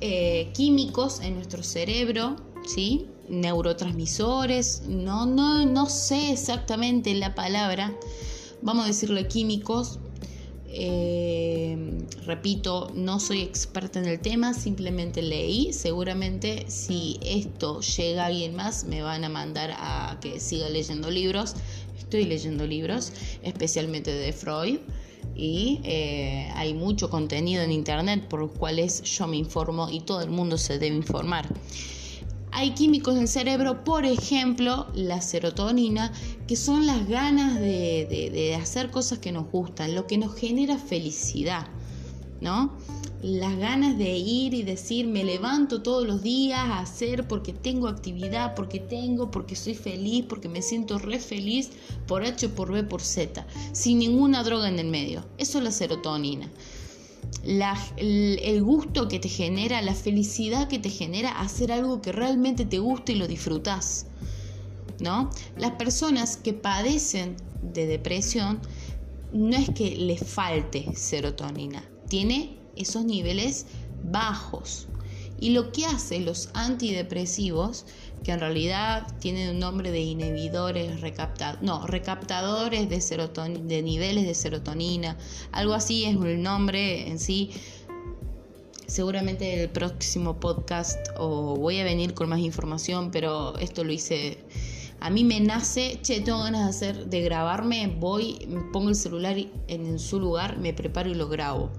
eh, 0.00 0.50
químicos 0.54 1.20
en 1.20 1.34
nuestro 1.34 1.62
cerebro, 1.62 2.36
¿sí? 2.66 3.06
neurotransmisores, 3.28 4.82
no, 4.86 5.26
no, 5.26 5.66
no 5.66 5.86
sé 5.86 6.32
exactamente 6.32 7.14
la 7.14 7.34
palabra, 7.34 7.92
vamos 8.62 8.84
a 8.84 8.88
decirle 8.88 9.26
químicos. 9.26 9.98
Eh, 10.78 12.04
repito, 12.26 12.90
no 12.94 13.18
soy 13.18 13.40
experta 13.40 13.98
en 13.98 14.04
el 14.04 14.20
tema, 14.20 14.52
simplemente 14.52 15.22
leí. 15.22 15.72
Seguramente 15.72 16.66
si 16.68 17.18
esto 17.24 17.80
llega 17.80 18.24
a 18.24 18.26
alguien 18.26 18.54
más, 18.54 18.84
me 18.84 19.00
van 19.00 19.24
a 19.24 19.30
mandar 19.30 19.74
a 19.78 20.18
que 20.20 20.38
siga 20.38 20.68
leyendo 20.68 21.10
libros. 21.10 21.54
Estoy 21.98 22.24
leyendo 22.24 22.66
libros, 22.66 23.12
especialmente 23.42 24.12
de 24.12 24.32
Freud 24.34 24.78
y 25.34 25.80
eh, 25.84 26.50
hay 26.54 26.74
mucho 26.74 27.10
contenido 27.10 27.62
en 27.62 27.72
internet 27.72 28.26
por 28.28 28.40
los 28.40 28.52
cuales 28.52 29.02
yo 29.02 29.26
me 29.26 29.36
informo 29.36 29.88
y 29.90 30.00
todo 30.00 30.20
el 30.20 30.30
mundo 30.30 30.58
se 30.58 30.78
debe 30.78 30.94
informar. 30.94 31.48
Hay 32.52 32.74
químicos 32.74 33.14
en 33.14 33.22
el 33.22 33.28
cerebro, 33.28 33.84
por 33.84 34.04
ejemplo, 34.04 34.86
la 34.94 35.20
serotonina, 35.20 36.12
que 36.46 36.56
son 36.56 36.86
las 36.86 37.06
ganas 37.08 37.60
de, 37.60 38.30
de 38.32 38.54
hacer 38.54 38.90
cosas 38.90 39.18
que 39.18 39.32
nos 39.32 39.50
gustan, 39.50 39.94
lo 39.94 40.06
que 40.06 40.16
nos 40.16 40.34
genera 40.34 40.78
felicidad, 40.78 41.66
¿no? 42.40 42.72
las 43.22 43.56
ganas 43.56 43.96
de 43.98 44.16
ir 44.16 44.54
y 44.54 44.62
decir 44.62 45.06
me 45.06 45.24
levanto 45.24 45.82
todos 45.82 46.06
los 46.06 46.22
días 46.22 46.60
a 46.60 46.80
hacer 46.80 47.26
porque 47.26 47.52
tengo 47.52 47.88
actividad, 47.88 48.54
porque 48.54 48.78
tengo, 48.78 49.30
porque 49.30 49.56
soy 49.56 49.74
feliz, 49.74 50.24
porque 50.28 50.48
me 50.48 50.62
siento 50.62 50.98
re 50.98 51.18
feliz 51.18 51.70
por 52.06 52.24
H, 52.24 52.48
por 52.50 52.70
B, 52.70 52.84
por 52.84 53.02
Z, 53.02 53.46
sin 53.72 53.98
ninguna 53.98 54.44
droga 54.44 54.68
en 54.68 54.78
el 54.78 54.88
medio. 54.88 55.24
Eso 55.38 55.58
es 55.58 55.64
la 55.64 55.72
serotonina. 55.72 56.48
El, 57.44 58.62
gusto 58.62 59.08
que 59.08 59.18
te 59.18 59.28
genera, 59.28 59.82
la 59.82 59.94
felicidad 59.94 60.68
que 60.68 60.78
te 60.78 60.90
genera 60.90 61.40
hacer 61.40 61.72
algo 61.72 62.00
que 62.00 62.12
realmente 62.12 62.64
te 62.64 62.78
gusta 62.78 63.12
y 63.12 63.16
lo 63.16 63.28
disfrutas. 63.28 64.06
¿No? 64.98 65.30
Las 65.58 65.72
personas 65.72 66.36
que 66.36 66.54
padecen 66.54 67.36
de 67.62 67.86
depresión 67.86 68.60
no 69.32 69.56
es 69.56 69.68
que 69.70 69.94
les 69.96 70.26
falte 70.26 70.94
serotonina, 70.94 71.84
tiene 72.08 72.56
esos 72.76 73.04
niveles 73.04 73.66
bajos. 74.04 74.88
Y 75.38 75.50
lo 75.50 75.70
que 75.70 75.84
hacen 75.84 76.24
los 76.24 76.48
antidepresivos, 76.54 77.84
que 78.24 78.32
en 78.32 78.40
realidad 78.40 79.06
tienen 79.20 79.50
un 79.50 79.58
nombre 79.58 79.90
de 79.90 80.00
inhibidores, 80.00 81.00
no, 81.60 81.86
recaptadores 81.86 82.88
de, 82.88 83.00
serotonina, 83.00 83.60
de 83.66 83.82
niveles 83.82 84.26
de 84.26 84.34
serotonina, 84.34 85.16
algo 85.52 85.74
así 85.74 86.04
es 86.04 86.16
el 86.16 86.42
nombre 86.42 87.08
en 87.08 87.18
sí. 87.18 87.50
Seguramente 88.86 89.52
en 89.52 89.60
el 89.60 89.68
próximo 89.68 90.38
podcast 90.38 91.08
o 91.18 91.56
voy 91.56 91.80
a 91.80 91.84
venir 91.84 92.14
con 92.14 92.28
más 92.28 92.38
información, 92.38 93.10
pero 93.10 93.58
esto 93.58 93.84
lo 93.84 93.92
hice. 93.92 94.38
A 95.00 95.10
mí 95.10 95.24
me 95.24 95.40
nace, 95.40 95.98
che, 96.02 96.20
tengo 96.20 96.38
ganas 96.38 96.64
de 96.64 96.70
hacer, 96.70 97.06
de 97.06 97.20
grabarme, 97.20 97.94
voy, 97.98 98.48
pongo 98.72 98.88
el 98.88 98.94
celular 98.94 99.36
en 99.68 99.98
su 99.98 100.18
lugar, 100.18 100.58
me 100.58 100.72
preparo 100.72 101.10
y 101.10 101.14
lo 101.14 101.28
grabo 101.28 101.70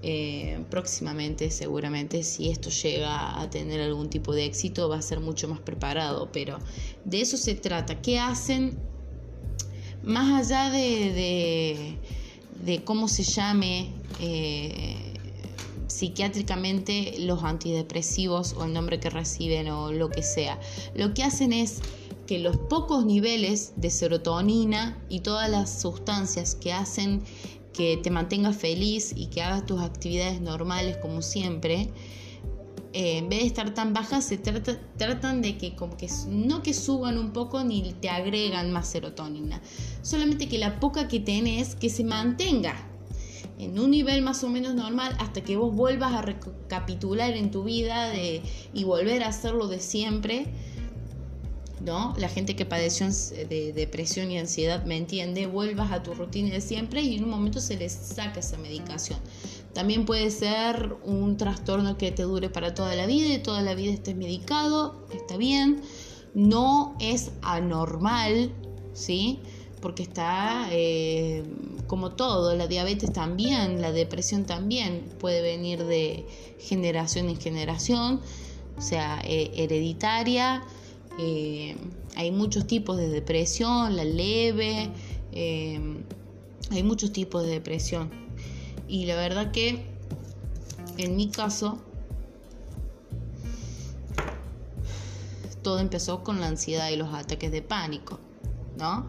Eh, 0.00 0.64
próximamente, 0.70 1.50
seguramente, 1.50 2.22
si 2.22 2.50
esto 2.50 2.70
llega 2.70 3.40
a 3.40 3.50
tener 3.50 3.80
algún 3.80 4.08
tipo 4.08 4.32
de 4.32 4.44
éxito, 4.44 4.88
va 4.88 4.98
a 4.98 5.02
ser 5.02 5.18
mucho 5.18 5.48
más 5.48 5.60
preparado. 5.60 6.30
Pero 6.32 6.58
de 7.04 7.20
eso 7.20 7.36
se 7.36 7.54
trata. 7.54 8.00
¿Qué 8.00 8.18
hacen? 8.18 8.78
Más 10.04 10.50
allá 10.50 10.70
de, 10.70 11.96
de, 12.64 12.84
cómo 12.84 13.08
se 13.08 13.24
llame 13.24 13.88
eh, 14.20 15.14
psiquiátricamente 15.88 17.16
los 17.18 17.42
antidepresivos 17.42 18.54
o 18.54 18.64
el 18.64 18.72
nombre 18.72 19.00
que 19.00 19.10
reciben 19.10 19.68
o 19.68 19.90
lo 19.90 20.08
que 20.08 20.22
sea, 20.22 20.60
lo 20.94 21.12
que 21.14 21.24
hacen 21.24 21.52
es 21.52 21.80
que 22.28 22.38
los 22.38 22.56
pocos 22.56 23.04
niveles 23.04 23.72
de 23.76 23.90
serotonina 23.90 25.02
y 25.08 25.20
todas 25.20 25.50
las 25.50 25.80
sustancias 25.80 26.54
que 26.54 26.72
hacen 26.72 27.22
que 27.78 27.96
te 27.96 28.10
mantengas 28.10 28.56
feliz 28.56 29.12
y 29.14 29.26
que 29.26 29.40
hagas 29.40 29.64
tus 29.64 29.80
actividades 29.80 30.40
normales 30.40 30.96
como 30.96 31.22
siempre, 31.22 31.88
eh, 32.92 33.18
en 33.18 33.28
vez 33.28 33.38
de 33.38 33.46
estar 33.46 33.72
tan 33.72 33.92
bajas, 33.92 34.24
se 34.24 34.36
tratan 34.36 35.42
de 35.42 35.56
que, 35.56 35.76
como 35.76 35.96
que 35.96 36.08
no 36.28 36.60
que 36.64 36.74
suban 36.74 37.18
un 37.18 37.32
poco 37.32 37.62
ni 37.62 37.92
te 38.00 38.08
agregan 38.08 38.72
más 38.72 38.88
serotonina, 38.88 39.62
solamente 40.02 40.48
que 40.48 40.58
la 40.58 40.80
poca 40.80 41.06
que 41.06 41.20
tenés 41.20 41.76
que 41.76 41.88
se 41.88 42.02
mantenga 42.02 42.74
en 43.60 43.78
un 43.78 43.92
nivel 43.92 44.22
más 44.22 44.42
o 44.42 44.48
menos 44.48 44.74
normal 44.74 45.14
hasta 45.20 45.42
que 45.42 45.56
vos 45.56 45.72
vuelvas 45.72 46.14
a 46.14 46.22
recapitular 46.22 47.30
en 47.36 47.52
tu 47.52 47.62
vida 47.62 48.08
de, 48.08 48.42
y 48.74 48.82
volver 48.82 49.22
a 49.22 49.28
hacerlo 49.28 49.68
de 49.68 49.78
siempre 49.78 50.46
La 52.18 52.28
gente 52.28 52.54
que 52.54 52.66
padeció 52.66 53.06
de 53.06 53.72
depresión 53.72 54.30
y 54.30 54.38
ansiedad 54.38 54.84
me 54.84 54.96
entiende, 54.96 55.46
vuelvas 55.46 55.90
a 55.90 56.02
tu 56.02 56.12
rutina 56.12 56.50
de 56.50 56.60
siempre 56.60 57.00
y 57.00 57.16
en 57.16 57.24
un 57.24 57.30
momento 57.30 57.60
se 57.60 57.78
les 57.78 57.92
saca 57.92 58.40
esa 58.40 58.58
medicación. 58.58 59.18
También 59.72 60.04
puede 60.04 60.30
ser 60.30 60.96
un 61.04 61.38
trastorno 61.38 61.96
que 61.96 62.12
te 62.12 62.24
dure 62.24 62.50
para 62.50 62.74
toda 62.74 62.94
la 62.94 63.06
vida 63.06 63.34
y 63.34 63.38
toda 63.38 63.62
la 63.62 63.74
vida 63.74 63.92
estés 63.92 64.16
medicado, 64.16 65.06
está 65.14 65.38
bien. 65.38 65.80
No 66.34 66.94
es 67.00 67.30
anormal, 67.40 68.52
¿sí? 68.92 69.40
Porque 69.80 70.02
está 70.02 70.68
eh, 70.70 71.42
como 71.86 72.12
todo, 72.12 72.54
la 72.54 72.66
diabetes 72.66 73.14
también, 73.14 73.80
la 73.80 73.92
depresión 73.92 74.44
también 74.44 75.04
puede 75.18 75.40
venir 75.40 75.84
de 75.84 76.26
generación 76.58 77.30
en 77.30 77.40
generación, 77.40 78.20
o 78.76 78.82
sea, 78.82 79.20
eh, 79.24 79.52
hereditaria 79.54 80.62
eh, 81.18 81.76
hay 82.16 82.30
muchos 82.30 82.66
tipos 82.66 82.96
de 82.96 83.08
depresión, 83.08 83.96
la 83.96 84.04
leve, 84.04 84.90
eh, 85.32 85.80
hay 86.70 86.82
muchos 86.82 87.12
tipos 87.12 87.44
de 87.44 87.50
depresión. 87.50 88.10
Y 88.88 89.06
la 89.06 89.16
verdad 89.16 89.52
que 89.52 89.98
en 90.98 91.16
mi 91.16 91.28
caso, 91.28 91.78
todo 95.62 95.78
empezó 95.78 96.24
con 96.24 96.40
la 96.40 96.48
ansiedad 96.48 96.90
y 96.90 96.96
los 96.96 97.14
ataques 97.14 97.52
de 97.52 97.62
pánico, 97.62 98.18
¿no? 98.76 99.08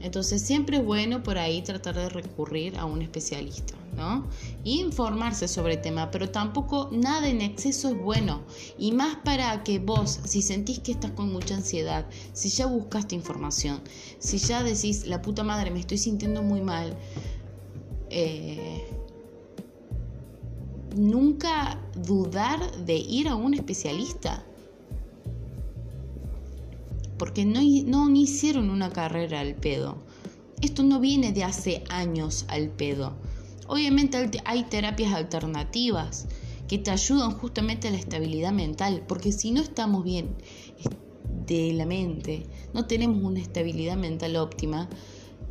Entonces 0.00 0.42
siempre 0.42 0.78
es 0.78 0.84
bueno 0.84 1.22
por 1.22 1.38
ahí 1.38 1.62
tratar 1.62 1.94
de 1.94 2.08
recurrir 2.08 2.78
a 2.78 2.86
un 2.86 3.02
especialista. 3.02 3.74
¿No? 3.96 4.26
informarse 4.64 5.48
sobre 5.48 5.74
el 5.74 5.80
tema, 5.82 6.10
pero 6.10 6.30
tampoco 6.30 6.88
nada 6.92 7.28
en 7.28 7.40
exceso 7.40 7.90
es 7.90 7.98
bueno. 7.98 8.42
Y 8.78 8.92
más 8.92 9.16
para 9.24 9.62
que 9.62 9.78
vos, 9.78 10.20
si 10.24 10.42
sentís 10.42 10.78
que 10.80 10.92
estás 10.92 11.10
con 11.12 11.32
mucha 11.32 11.56
ansiedad, 11.56 12.06
si 12.32 12.48
ya 12.48 12.66
buscaste 12.66 13.14
información, 13.14 13.80
si 14.18 14.38
ya 14.38 14.62
decís, 14.62 15.06
la 15.06 15.20
puta 15.22 15.42
madre, 15.42 15.70
me 15.70 15.80
estoy 15.80 15.98
sintiendo 15.98 16.42
muy 16.42 16.60
mal, 16.60 16.96
eh, 18.10 18.86
nunca 20.96 21.78
dudar 21.94 22.84
de 22.84 22.96
ir 22.96 23.28
a 23.28 23.34
un 23.34 23.54
especialista. 23.54 24.44
Porque 27.18 27.44
no, 27.44 27.60
no 27.60 28.10
hicieron 28.16 28.70
una 28.70 28.90
carrera 28.90 29.40
al 29.40 29.54
pedo. 29.54 29.96
Esto 30.60 30.82
no 30.82 31.00
viene 31.00 31.32
de 31.32 31.44
hace 31.44 31.84
años 31.88 32.44
al 32.48 32.68
pedo. 32.68 33.14
Obviamente 33.72 34.30
hay 34.44 34.64
terapias 34.64 35.14
alternativas 35.14 36.26
que 36.68 36.76
te 36.76 36.90
ayudan 36.90 37.30
justamente 37.30 37.88
a 37.88 37.90
la 37.90 37.96
estabilidad 37.96 38.52
mental, 38.52 39.02
porque 39.08 39.32
si 39.32 39.50
no 39.50 39.62
estamos 39.62 40.04
bien 40.04 40.36
de 41.46 41.72
la 41.72 41.86
mente, 41.86 42.42
no 42.74 42.84
tenemos 42.84 43.24
una 43.24 43.40
estabilidad 43.40 43.96
mental 43.96 44.36
óptima, 44.36 44.90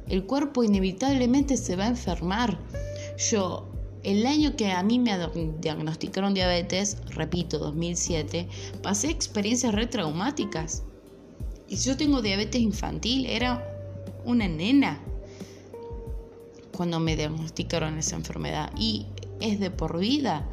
el 0.08 0.24
cuerpo 0.24 0.64
inevitablemente 0.64 1.58
se 1.58 1.76
va 1.76 1.86
a 1.86 1.88
enfermar. 1.88 2.60
Yo, 3.18 3.68
el 4.04 4.24
año 4.28 4.56
que 4.56 4.72
a 4.72 4.84
mí 4.84 5.00
me 5.00 5.18
diagnosticaron 5.60 6.36
diabetes, 6.36 6.98
repito, 7.16 7.58
2007, 7.58 8.48
pasé 8.84 9.10
experiencias 9.10 9.74
retraumáticas. 9.74 10.84
Y 11.68 11.78
yo 11.78 11.98
tengo 11.98 12.22
diabetes 12.22 12.62
infantil, 12.62 13.26
era 13.26 13.68
una 14.26 14.48
nena 14.48 15.02
cuando 16.82 17.00
me 17.00 17.16
diagnosticaron 17.16 18.00
esa 18.00 18.16
enfermedad 18.16 18.72
y 18.76 19.06
es 19.40 19.60
de 19.60 19.70
por 19.70 20.00
vida. 20.00 20.48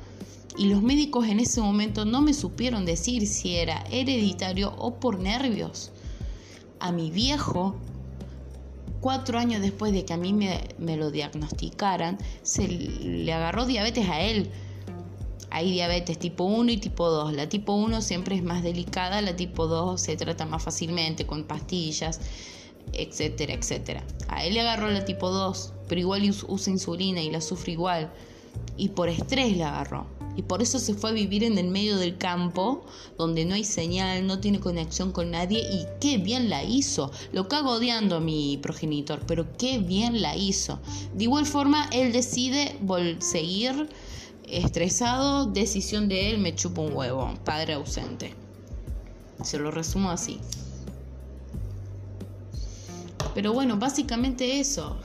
Y 0.59 0.67
los 0.67 0.83
médicos 0.83 1.27
en 1.27 1.41
ese 1.41 1.62
momento 1.62 2.05
no 2.05 2.21
me 2.21 2.35
supieron 2.35 2.85
decir 2.85 3.27
si 3.27 3.57
era 3.57 3.83
hereditario 3.91 4.75
o 4.77 4.97
por 4.97 5.21
nervios. 5.21 5.91
A 6.81 6.93
mi 6.93 7.11
viejo, 7.11 7.77
cuatro 9.01 9.38
años 9.38 9.62
después 9.62 9.95
de 9.95 10.05
que 10.05 10.12
a 10.12 10.19
mí 10.19 10.35
me, 10.35 10.69
me 10.77 10.99
lo 10.99 11.11
diagnosticaran, 11.11 12.19
se 12.43 12.69
le 12.69 13.33
agarró 13.33 13.64
diabetes 13.64 14.07
a 14.11 14.21
él. 14.21 14.51
Hay 15.49 15.73
diabetes 15.73 16.19
tipo 16.19 16.45
1 16.45 16.73
y 16.73 16.77
tipo 16.77 17.09
2. 17.09 17.33
La 17.33 17.49
tipo 17.49 17.73
1 17.73 18.03
siempre 18.03 18.37
es 18.37 18.43
más 18.43 18.62
delicada, 18.62 19.23
la 19.23 19.35
tipo 19.35 19.67
2 19.67 19.99
se 19.99 20.14
trata 20.19 20.45
más 20.45 20.62
fácilmente 20.62 21.25
con 21.25 21.45
pastillas 21.45 22.21
etcétera, 22.92 23.55
etcétera. 23.55 24.05
A 24.29 24.44
él 24.44 24.55
le 24.55 24.61
agarró 24.61 24.90
la 24.90 25.05
tipo 25.05 25.31
2, 25.31 25.72
pero 25.88 26.01
igual 26.01 26.22
usa 26.48 26.72
insulina 26.72 27.22
y 27.22 27.31
la 27.31 27.40
sufre 27.40 27.72
igual. 27.72 28.11
Y 28.77 28.90
por 28.90 29.09
estrés 29.09 29.57
le 29.57 29.64
agarró. 29.64 30.07
Y 30.37 30.42
por 30.42 30.62
eso 30.62 30.79
se 30.79 30.94
fue 30.94 31.11
a 31.11 31.12
vivir 31.12 31.42
en 31.42 31.59
el 31.59 31.66
medio 31.66 31.96
del 31.96 32.16
campo, 32.16 32.85
donde 33.16 33.44
no 33.44 33.55
hay 33.55 33.64
señal, 33.64 34.24
no 34.24 34.38
tiene 34.38 34.61
conexión 34.61 35.11
con 35.11 35.33
nadie. 35.33 35.59
Y 35.59 35.85
qué 36.01 36.18
bien 36.18 36.48
la 36.48 36.62
hizo. 36.62 37.11
Lo 37.33 37.48
cago 37.48 37.72
odiando 37.72 38.16
a 38.16 38.20
mi 38.20 38.57
progenitor, 38.62 39.20
pero 39.27 39.46
qué 39.59 39.79
bien 39.79 40.22
la 40.22 40.37
hizo. 40.37 40.79
De 41.14 41.24
igual 41.24 41.44
forma, 41.44 41.88
él 41.92 42.12
decide 42.12 42.77
seguir 43.18 43.88
estresado. 44.48 45.46
Decisión 45.46 46.09
de 46.09 46.31
él, 46.31 46.38
me 46.38 46.55
chupa 46.55 46.83
un 46.83 46.92
huevo. 46.92 47.35
Padre 47.44 47.72
ausente. 47.72 48.35
Se 49.42 49.59
lo 49.59 49.72
resumo 49.72 50.11
así. 50.11 50.38
Pero 53.38 53.53
bueno, 53.53 53.77
básicamente 53.77 54.59
eso. 54.59 54.96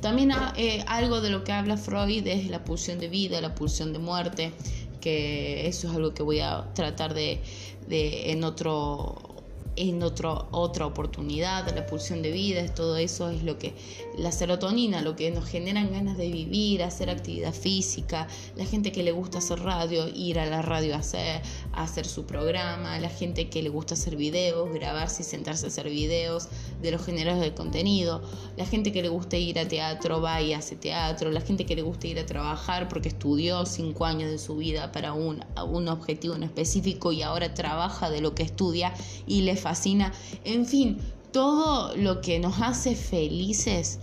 También 0.00 0.30
eh, 0.54 0.84
algo 0.86 1.20
de 1.20 1.30
lo 1.30 1.42
que 1.42 1.50
habla 1.50 1.76
Freud 1.76 2.24
es 2.28 2.48
la 2.48 2.62
pulsión 2.62 3.00
de 3.00 3.08
vida, 3.08 3.40
la 3.40 3.56
pulsión 3.56 3.92
de 3.92 3.98
muerte, 3.98 4.52
que 5.00 5.66
eso 5.66 5.88
es 5.88 5.96
algo 5.96 6.14
que 6.14 6.22
voy 6.22 6.38
a 6.38 6.72
tratar 6.74 7.12
de, 7.12 7.42
de 7.88 8.30
en 8.30 8.44
otro 8.44 9.40
en 9.76 10.02
otro, 10.02 10.48
otra 10.50 10.86
oportunidad, 10.86 11.74
la 11.74 11.86
pulsión 11.86 12.22
de 12.22 12.30
vida, 12.30 12.66
todo 12.74 12.96
eso 12.96 13.30
es 13.30 13.42
lo 13.42 13.58
que, 13.58 13.74
la 14.18 14.30
serotonina, 14.30 15.00
lo 15.00 15.16
que 15.16 15.30
nos 15.30 15.48
generan 15.48 15.90
ganas 15.90 16.18
de 16.18 16.28
vivir, 16.30 16.82
hacer 16.82 17.08
actividad 17.08 17.54
física, 17.54 18.28
la 18.56 18.64
gente 18.64 18.92
que 18.92 19.02
le 19.02 19.12
gusta 19.12 19.38
hacer 19.38 19.60
radio, 19.60 20.06
ir 20.08 20.38
a 20.38 20.46
la 20.46 20.60
radio 20.60 20.94
a 20.94 20.98
hacer, 20.98 21.40
hacer 21.72 22.06
su 22.06 22.24
programa, 22.24 22.98
la 22.98 23.08
gente 23.08 23.48
que 23.48 23.62
le 23.62 23.68
gusta 23.68 23.94
hacer 23.94 24.16
videos, 24.16 24.72
grabarse 24.72 25.22
y 25.22 25.24
sentarse 25.24 25.66
a 25.66 25.68
hacer 25.68 25.88
videos 25.88 26.48
de 26.82 26.90
los 26.90 27.04
generadores 27.04 27.50
de 27.50 27.54
contenido, 27.54 28.22
la 28.56 28.66
gente 28.66 28.92
que 28.92 29.02
le 29.02 29.08
gusta 29.08 29.36
ir 29.36 29.58
a 29.58 29.68
teatro, 29.68 30.20
va 30.20 30.42
y 30.42 30.52
hace 30.52 30.76
teatro, 30.76 31.30
la 31.30 31.40
gente 31.40 31.66
que 31.66 31.76
le 31.76 31.82
gusta 31.82 32.08
ir 32.08 32.18
a 32.18 32.26
trabajar 32.26 32.88
porque 32.88 33.08
estudió 33.08 33.64
cinco 33.66 34.04
años 34.04 34.30
de 34.30 34.38
su 34.38 34.56
vida 34.56 34.90
para 34.92 35.12
un, 35.12 35.44
un 35.68 35.88
objetivo 35.88 36.34
en 36.34 36.42
específico 36.42 37.12
y 37.12 37.22
ahora 37.22 37.54
trabaja 37.54 38.10
de 38.10 38.20
lo 38.20 38.34
que 38.34 38.42
estudia 38.42 38.92
y 39.26 39.42
le 39.42 39.56
fascina, 39.56 40.12
en 40.44 40.66
fin, 40.66 40.98
todo 41.32 41.96
lo 41.96 42.20
que 42.20 42.40
nos 42.40 42.60
hace 42.60 42.96
felices, 42.96 44.00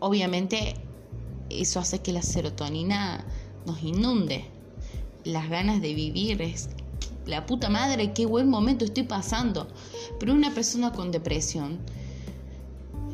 obviamente 0.00 0.74
eso 1.50 1.80
hace 1.80 2.00
que 2.00 2.12
la 2.12 2.22
serotonina 2.22 3.24
nos 3.66 3.82
inunde. 3.82 4.57
Las 5.24 5.48
ganas 5.48 5.80
de 5.80 5.94
vivir 5.94 6.40
es 6.42 6.68
la 7.26 7.46
puta 7.46 7.68
madre, 7.68 8.12
qué 8.12 8.26
buen 8.26 8.48
momento 8.48 8.84
estoy 8.84 9.02
pasando. 9.02 9.68
Pero 10.18 10.34
una 10.34 10.54
persona 10.54 10.92
con 10.92 11.10
depresión 11.10 11.78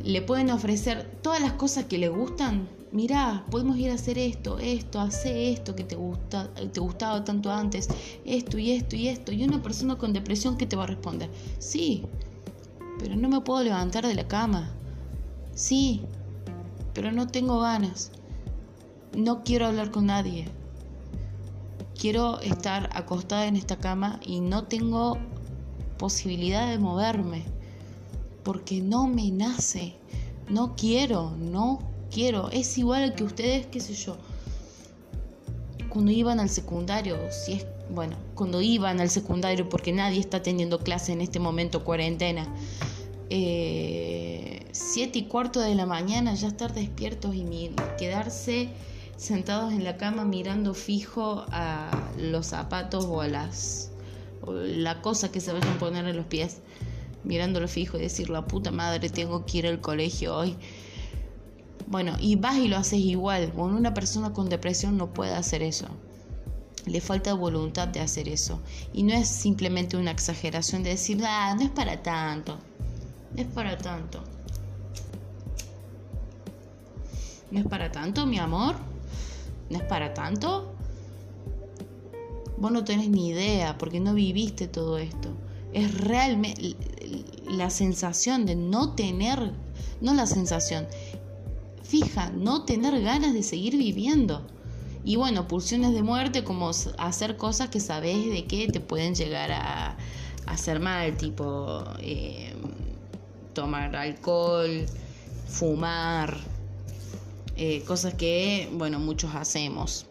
le 0.02 0.22
pueden 0.22 0.50
ofrecer 0.50 1.18
todas 1.22 1.40
las 1.40 1.52
cosas 1.52 1.86
que 1.86 1.98
le 1.98 2.08
gustan 2.08 2.68
mirá, 2.94 3.44
podemos 3.50 3.76
ir 3.76 3.90
a 3.90 3.94
hacer 3.94 4.18
esto, 4.18 4.58
esto, 4.60 5.00
hace 5.00 5.52
esto 5.52 5.74
que 5.74 5.82
te, 5.82 5.96
gusta, 5.96 6.48
te 6.54 6.78
gustaba 6.78 7.24
tanto 7.24 7.50
antes, 7.50 7.88
esto 8.24 8.56
y 8.56 8.70
esto 8.70 8.94
y 8.94 9.08
esto. 9.08 9.32
Y 9.32 9.42
una 9.42 9.60
persona 9.60 9.96
con 9.98 10.12
depresión 10.12 10.56
que 10.56 10.66
te 10.66 10.76
va 10.76 10.84
a 10.84 10.86
responder, 10.86 11.28
sí, 11.58 12.04
pero 13.00 13.16
no 13.16 13.28
me 13.28 13.40
puedo 13.40 13.64
levantar 13.64 14.06
de 14.06 14.14
la 14.14 14.28
cama. 14.28 14.70
Sí, 15.54 16.02
pero 16.94 17.10
no 17.10 17.26
tengo 17.26 17.60
ganas. 17.60 18.12
no 19.16 19.42
quiero 19.42 19.66
hablar 19.66 19.90
con 19.90 20.06
nadie. 20.06 20.46
Quiero 21.98 22.40
estar 22.40 22.90
acostada 22.92 23.46
en 23.46 23.56
esta 23.56 23.76
cama 23.76 24.20
y 24.24 24.40
no 24.40 24.64
tengo 24.64 25.18
posibilidad 25.98 26.68
de 26.68 26.78
moverme. 26.78 27.44
Porque 28.42 28.80
no 28.80 29.06
me 29.06 29.30
nace. 29.30 29.94
No 30.48 30.76
quiero, 30.76 31.30
no 31.38 31.78
quiero. 32.10 32.50
Es 32.50 32.76
igual 32.78 33.14
que 33.14 33.24
ustedes, 33.24 33.66
qué 33.66 33.80
sé 33.80 33.94
yo. 33.94 34.16
Cuando 35.88 36.10
iban 36.10 36.40
al 36.40 36.50
secundario, 36.50 37.16
si 37.30 37.52
es, 37.52 37.66
bueno, 37.90 38.16
cuando 38.34 38.60
iban 38.60 39.00
al 39.00 39.10
secundario, 39.10 39.68
porque 39.68 39.92
nadie 39.92 40.20
está 40.20 40.42
teniendo 40.42 40.80
clase 40.80 41.12
en 41.12 41.20
este 41.20 41.38
momento, 41.38 41.84
cuarentena. 41.84 42.46
Eh, 43.30 44.66
siete 44.72 45.20
y 45.20 45.24
cuarto 45.24 45.60
de 45.60 45.74
la 45.74 45.86
mañana 45.86 46.34
ya 46.34 46.48
estar 46.48 46.74
despiertos 46.74 47.34
y 47.34 47.70
quedarse 47.96 48.68
sentados 49.16 49.72
en 49.72 49.84
la 49.84 49.96
cama 49.96 50.24
mirando 50.24 50.74
fijo 50.74 51.44
a 51.50 51.90
los 52.18 52.46
zapatos 52.48 53.04
o 53.04 53.20
a 53.20 53.28
las 53.28 53.90
la 54.46 55.00
cosa 55.00 55.32
que 55.32 55.40
se 55.40 55.52
vayan 55.52 55.76
a 55.76 55.78
poner 55.78 56.06
en 56.06 56.16
los 56.16 56.26
pies 56.26 56.58
mirándolo 57.22 57.66
fijo 57.66 57.96
y 57.96 58.02
decir 58.02 58.28
la 58.28 58.44
puta 58.46 58.70
madre 58.70 59.08
tengo 59.08 59.46
que 59.46 59.58
ir 59.58 59.66
al 59.66 59.80
colegio 59.80 60.36
hoy 60.36 60.56
bueno 61.86 62.16
y 62.20 62.36
vas 62.36 62.56
y 62.56 62.68
lo 62.68 62.76
haces 62.76 63.00
igual. 63.00 63.52
Bueno, 63.54 63.76
una 63.76 63.94
persona 63.94 64.32
con 64.32 64.48
depresión 64.48 64.96
no 64.96 65.12
puede 65.12 65.34
hacer 65.34 65.62
eso. 65.62 65.86
Le 66.86 67.00
falta 67.00 67.32
voluntad 67.34 67.88
de 67.88 68.00
hacer 68.00 68.28
eso. 68.28 68.60
Y 68.92 69.02
no 69.04 69.14
es 69.14 69.28
simplemente 69.28 69.96
una 69.96 70.10
exageración 70.10 70.82
de 70.82 70.90
decir 70.90 71.22
ah 71.24 71.54
no 71.56 71.62
es 71.62 71.70
para 71.70 72.02
tanto 72.02 72.58
no 73.34 73.42
es 73.42 73.48
para 73.48 73.76
tanto 73.76 74.22
no 77.50 77.60
es 77.60 77.66
para 77.66 77.90
tanto 77.90 78.26
mi 78.26 78.38
amor 78.38 78.93
¿No 79.74 79.80
es 79.80 79.86
para 79.86 80.14
tanto? 80.14 80.72
Vos 82.58 82.70
no 82.70 82.84
tenés 82.84 83.08
ni 83.08 83.30
idea 83.30 83.76
porque 83.76 83.98
no 83.98 84.14
viviste 84.14 84.68
todo 84.68 84.98
esto. 84.98 85.30
Es 85.72 85.98
realmente 85.98 86.76
la 87.48 87.70
sensación 87.70 88.46
de 88.46 88.54
no 88.54 88.94
tener, 88.94 89.50
no 90.00 90.14
la 90.14 90.26
sensación, 90.26 90.86
fija, 91.82 92.30
no 92.30 92.64
tener 92.64 93.02
ganas 93.02 93.34
de 93.34 93.42
seguir 93.42 93.76
viviendo. 93.76 94.46
Y 95.02 95.16
bueno, 95.16 95.48
pulsiones 95.48 95.92
de 95.92 96.04
muerte 96.04 96.44
como 96.44 96.70
hacer 96.98 97.36
cosas 97.36 97.68
que 97.68 97.80
sabes 97.80 98.30
de 98.30 98.44
que 98.44 98.68
te 98.68 98.78
pueden 98.78 99.16
llegar 99.16 99.50
a, 99.50 99.96
hacer 100.46 100.78
mal, 100.78 101.16
tipo 101.16 101.82
eh, 101.98 102.54
tomar 103.54 103.96
alcohol, 103.96 104.86
fumar, 105.48 106.53
eh, 107.56 107.82
cosas 107.82 108.14
que, 108.14 108.68
bueno, 108.72 108.98
muchos 108.98 109.34
hacemos. 109.34 110.06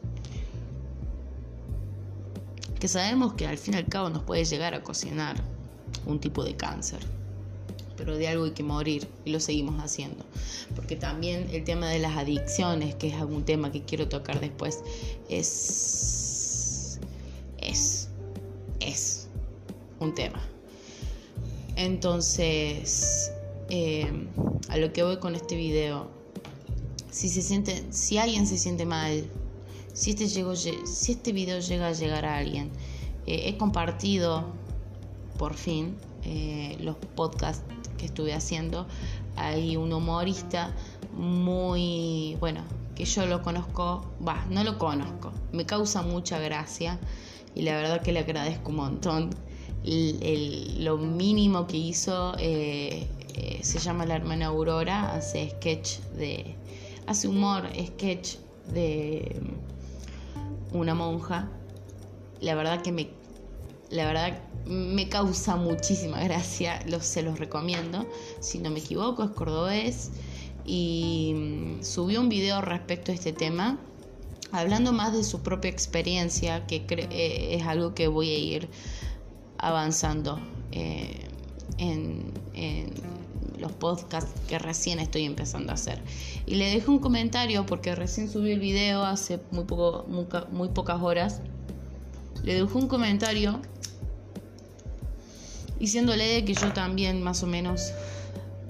Que 2.80 2.88
sabemos 2.88 3.34
que 3.34 3.48
al 3.48 3.58
fin 3.58 3.74
y 3.74 3.78
al 3.78 3.88
cabo 3.88 4.10
nos 4.10 4.24
puede 4.24 4.46
llegar 4.46 4.74
a 4.74 4.84
cocinar 4.84 5.36
un 6.06 6.20
tipo 6.20 6.44
de 6.44 6.56
cáncer. 6.56 7.00
Pero 7.98 8.18
de 8.18 8.28
algo 8.28 8.46
hay 8.46 8.52
que 8.52 8.64
morir 8.64 9.08
y 9.26 9.32
lo 9.32 9.40
seguimos 9.40 9.82
haciendo. 9.82 10.26
Porque 10.76 10.96
también 10.96 11.50
el 11.52 11.64
tema 11.64 11.90
de 11.90 12.00
las 12.00 12.18
adicciones, 12.18 12.96
que 12.96 13.08
es 13.08 13.16
algún 13.16 13.46
tema 13.46 13.72
que 13.72 13.84
quiero 13.84 14.08
tocar 14.08 14.40
después, 14.40 14.80
es. 15.30 17.00
es. 17.60 18.10
es 18.80 19.28
un 20.00 20.16
tema. 20.16 20.42
Entonces, 21.76 23.32
eh, 23.70 24.12
a 24.70 24.78
lo 24.78 24.94
que 24.94 25.04
voy 25.04 25.18
con 25.18 25.36
este 25.36 25.56
video 25.56 26.23
si 27.14 27.30
se 27.30 27.44
siente, 27.44 27.86
si 27.92 28.18
alguien 28.18 28.48
se 28.48 28.58
siente 28.58 28.88
mal, 28.88 29.26
si 29.94 30.10
este, 30.10 30.28
llegó, 30.28 30.56
si 30.56 31.12
este 31.12 31.32
video 31.32 31.60
llega 31.60 31.88
a 31.90 31.92
llegar 31.92 32.26
a 32.26 32.38
alguien, 32.38 32.72
eh, 33.28 33.44
he 33.46 33.56
compartido 33.56 34.46
por 35.38 35.54
fin 35.54 35.96
eh, 36.24 36.76
los 36.82 36.96
podcasts 37.16 37.64
que 38.00 38.08
estuve 38.08 38.34
haciendo. 38.34 38.88
Hay 39.36 39.78
un 39.78 39.94
humorista 39.94 40.74
muy, 41.16 42.36
bueno, 42.40 42.64
que 42.96 43.06
yo 43.06 43.28
lo 43.28 43.44
conozco, 43.44 44.04
va, 44.28 44.44
no 44.50 44.64
lo 44.64 44.80
conozco, 44.80 45.32
me 45.52 45.68
causa 45.68 46.02
mucha 46.02 46.40
gracia 46.40 47.00
y 47.54 47.62
la 47.62 47.76
verdad 47.76 48.02
que 48.02 48.12
le 48.12 48.20
agradezco 48.22 48.72
un 48.72 48.78
montón. 48.78 49.30
lo 49.84 50.98
mínimo 50.98 51.68
que 51.68 51.78
hizo 51.78 52.34
eh, 52.40 53.08
se 53.62 53.78
llama 53.78 54.08
La 54.08 54.16
Hermana 54.16 54.48
Aurora, 54.48 55.14
hace 55.14 55.52
sketch 55.52 56.00
de, 56.18 56.56
hace 57.08 57.28
humor, 57.28 57.70
sketch 57.88 58.38
de 58.74 59.42
una 60.72 60.96
monja. 60.96 61.50
La 62.42 62.56
verdad 62.56 62.82
que 62.82 62.92
me, 62.92 63.10
la 63.90 64.06
verdad 64.06 64.42
me 64.66 65.10
causa 65.10 65.56
muchísima 65.56 66.22
gracia, 66.24 66.80
se 67.02 67.22
los 67.22 67.40
recomiendo. 67.40 68.08
Si 68.40 68.60
no 68.60 68.70
me 68.70 68.80
equivoco, 68.80 69.24
es 69.24 69.32
cordobés 69.32 70.12
y 70.66 71.34
mm, 71.36 71.84
subió 71.84 72.22
un 72.22 72.30
video 72.30 72.62
respecto 72.62 73.12
a 73.12 73.16
este 73.16 73.34
tema, 73.34 73.78
hablando 74.52 74.94
más 74.94 75.14
de 75.14 75.24
su 75.24 75.42
propia 75.42 75.70
experiencia, 75.70 76.66
que 76.68 76.86
eh, 76.90 77.56
es 77.56 77.64
algo 77.64 77.94
que 77.94 78.08
voy 78.08 78.30
a 78.30 78.38
ir 78.38 78.70
avanzando 79.58 80.40
eh, 80.72 81.28
en 81.78 82.34
los 83.58 83.72
podcasts 83.72 84.32
que 84.48 84.60
recién 84.60 85.00
estoy 85.00 85.26
empezando 85.26 85.72
a 85.72 85.76
hacer. 85.76 86.02
Y 86.46 86.56
le 86.56 86.70
dejo 86.70 86.92
un 86.92 87.00
comentario 87.00 87.66
porque 87.66 87.96
recién 87.96 88.30
subí 88.30 88.52
el 88.52 88.60
video 88.60 89.04
hace 89.04 89.40
muy, 89.52 89.64
poco, 89.66 90.06
muy, 90.52 90.70
pocas 90.70 91.02
horas. 91.02 91.42
Le 92.44 92.56
dejo 92.56 92.78
un 92.78 92.88
comentario 92.88 93.60
diciéndole 95.80 96.44
que 96.46 96.54
yo 96.54 96.72
también 96.74 97.22
más 97.22 97.44
o 97.44 97.48
menos 97.48 97.92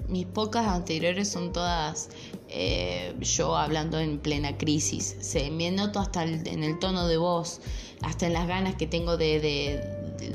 mis 0.08 0.26
pocas 0.26 0.66
anteriores 0.66 1.28
son 1.28 1.52
todas 1.52 2.10
eh, 2.48 3.14
yo 3.20 3.56
hablando 3.56 3.98
en 3.98 4.18
plena 4.18 4.56
crisis. 4.56 5.16
Se 5.20 5.50
me 5.50 5.70
noto 5.70 5.98
hasta 5.98 6.24
en 6.24 6.62
el 6.62 6.78
tono 6.78 7.08
de 7.08 7.16
voz, 7.16 7.60
hasta 8.02 8.26
en 8.26 8.32
las 8.32 8.46
ganas 8.46 8.76
que 8.76 8.86
tengo 8.86 9.16
de, 9.16 9.40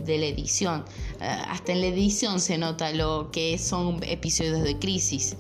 de 0.04 0.18
la 0.18 0.26
edición. 0.26 0.84
Eh, 1.22 1.26
hasta 1.48 1.74
en 1.74 1.82
la 1.82 1.88
edición 1.88 2.40
se 2.40 2.58
nota 2.58 2.92
lo 2.92 3.30
que 3.32 3.58
son 3.58 4.02
episodios 4.04 4.64
de 4.64 4.80
crisis. 4.80 5.36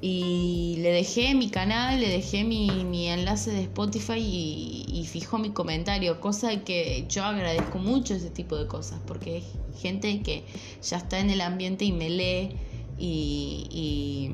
Y 0.00 0.76
le 0.78 0.90
dejé 0.90 1.34
mi 1.36 1.48
canal, 1.48 2.00
le 2.00 2.08
dejé 2.08 2.42
mi, 2.42 3.08
enlace 3.08 3.52
de 3.52 3.62
Spotify 3.62 4.18
y, 4.18 5.06
fijó 5.06 5.38
mi 5.38 5.50
comentario, 5.50 6.20
cosa 6.20 6.64
que 6.64 7.04
yo 7.08 7.22
agradezco 7.22 7.78
mucho 7.78 8.14
ese 8.14 8.30
tipo 8.30 8.56
de 8.56 8.66
cosas, 8.66 8.98
porque 9.06 9.34
hay 9.36 9.44
gente 9.78 10.22
que 10.22 10.44
ya 10.82 10.96
está 10.96 11.20
en 11.20 11.30
el 11.30 11.40
ambiente 11.40 11.84
y 11.84 11.92
me 11.92 12.10
lee 12.10 12.56
y, 12.98 14.30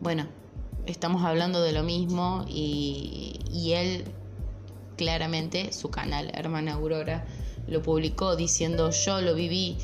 bueno, 0.00 0.26
estamos 0.86 1.24
hablando 1.24 1.62
de 1.62 1.72
lo 1.72 1.82
mismo 1.82 2.44
y 2.48 3.72
él 3.72 4.04
claramente 5.00 5.72
su 5.72 5.90
canal, 5.90 6.30
Hermana 6.34 6.74
Aurora, 6.74 7.24
lo 7.70 7.82
publicó 7.82 8.36
diciendo 8.36 8.90
yo 8.90 9.20
lo 9.20 9.34
viví. 9.34 9.78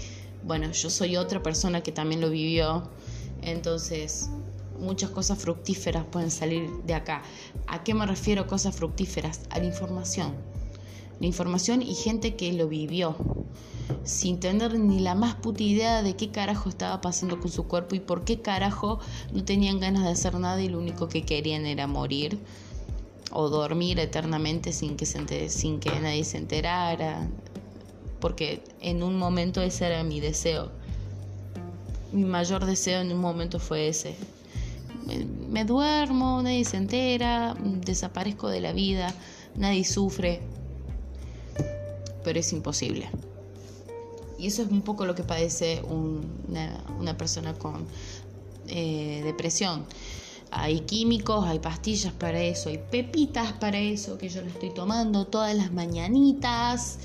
Bueno, 0.44 0.70
yo 0.72 0.90
soy 0.90 1.16
otra 1.16 1.42
persona 1.42 1.80
que 1.80 1.92
también 1.92 2.20
lo 2.20 2.28
vivió. 2.28 2.88
Entonces, 3.42 4.28
muchas 4.78 5.10
cosas 5.10 5.38
fructíferas 5.38 6.04
pueden 6.04 6.30
salir 6.30 6.68
de 6.84 6.94
acá. 6.94 7.22
¿A 7.66 7.84
qué 7.84 7.94
me 7.94 8.06
refiero 8.06 8.46
cosas 8.46 8.76
fructíferas? 8.76 9.40
A 9.50 9.58
la 9.58 9.64
información. 9.64 10.34
La 11.20 11.26
información 11.26 11.80
y 11.80 11.94
gente 11.94 12.36
que 12.36 12.52
lo 12.52 12.68
vivió. 12.68 13.16
Sin 14.04 14.40
tener 14.40 14.78
ni 14.78 14.98
la 14.98 15.14
más 15.14 15.36
puta 15.36 15.62
idea 15.62 16.02
de 16.02 16.16
qué 16.16 16.30
carajo 16.30 16.68
estaba 16.68 17.00
pasando 17.00 17.40
con 17.40 17.50
su 17.50 17.64
cuerpo 17.66 17.94
y 17.94 18.00
por 18.00 18.24
qué 18.24 18.40
carajo 18.40 18.98
no 19.32 19.44
tenían 19.44 19.80
ganas 19.80 20.04
de 20.04 20.10
hacer 20.10 20.34
nada 20.34 20.60
y 20.60 20.68
lo 20.68 20.78
único 20.78 21.08
que 21.08 21.22
querían 21.22 21.66
era 21.66 21.86
morir 21.86 22.38
o 23.32 23.48
dormir 23.48 23.98
eternamente 23.98 24.72
sin 24.72 24.96
que, 24.96 25.06
se 25.06 25.48
sin 25.48 25.78
que 25.78 25.90
nadie 26.00 26.24
se 26.24 26.38
enterara, 26.38 27.28
porque 28.26 28.60
en 28.80 29.04
un 29.04 29.16
momento 29.16 29.62
ese 29.62 29.86
era 29.86 30.02
mi 30.02 30.18
deseo. 30.18 30.72
Mi 32.10 32.24
mayor 32.24 32.66
deseo 32.66 33.00
en 33.00 33.12
un 33.12 33.20
momento 33.20 33.60
fue 33.60 33.86
ese. 33.86 34.16
Me, 35.48 35.64
duermo, 35.64 36.42
nadie 36.42 36.64
se 36.64 36.76
entera, 36.76 37.54
desaparezco 37.84 38.48
de 38.48 38.60
la 38.60 38.72
vida, 38.72 39.14
nadie 39.54 39.84
sufre, 39.84 40.40
pero 42.24 42.40
es 42.40 42.52
imposible. 42.52 43.08
Y 44.40 44.48
eso 44.48 44.62
es 44.62 44.72
un 44.72 44.82
poco 44.82 45.06
lo 45.06 45.14
que 45.14 45.22
padece 45.22 45.80
una, 45.84 47.16
persona 47.16 47.54
con 47.54 47.86
eh, 48.66 49.20
depresión 49.24 49.86
hay 50.50 50.80
químicos, 50.80 51.44
hay 51.46 51.60
pastillas 51.60 52.12
para 52.12 52.40
eso, 52.40 52.70
hay 52.70 52.78
pepitas 52.78 53.52
para 53.52 53.78
eso 53.78 54.18
que 54.18 54.28
yo 54.28 54.42
le 54.42 54.48
estoy 54.48 54.70
tomando 54.70 55.26
todas 55.26 55.54
las 55.54 55.72
mañanitas. 55.72 56.98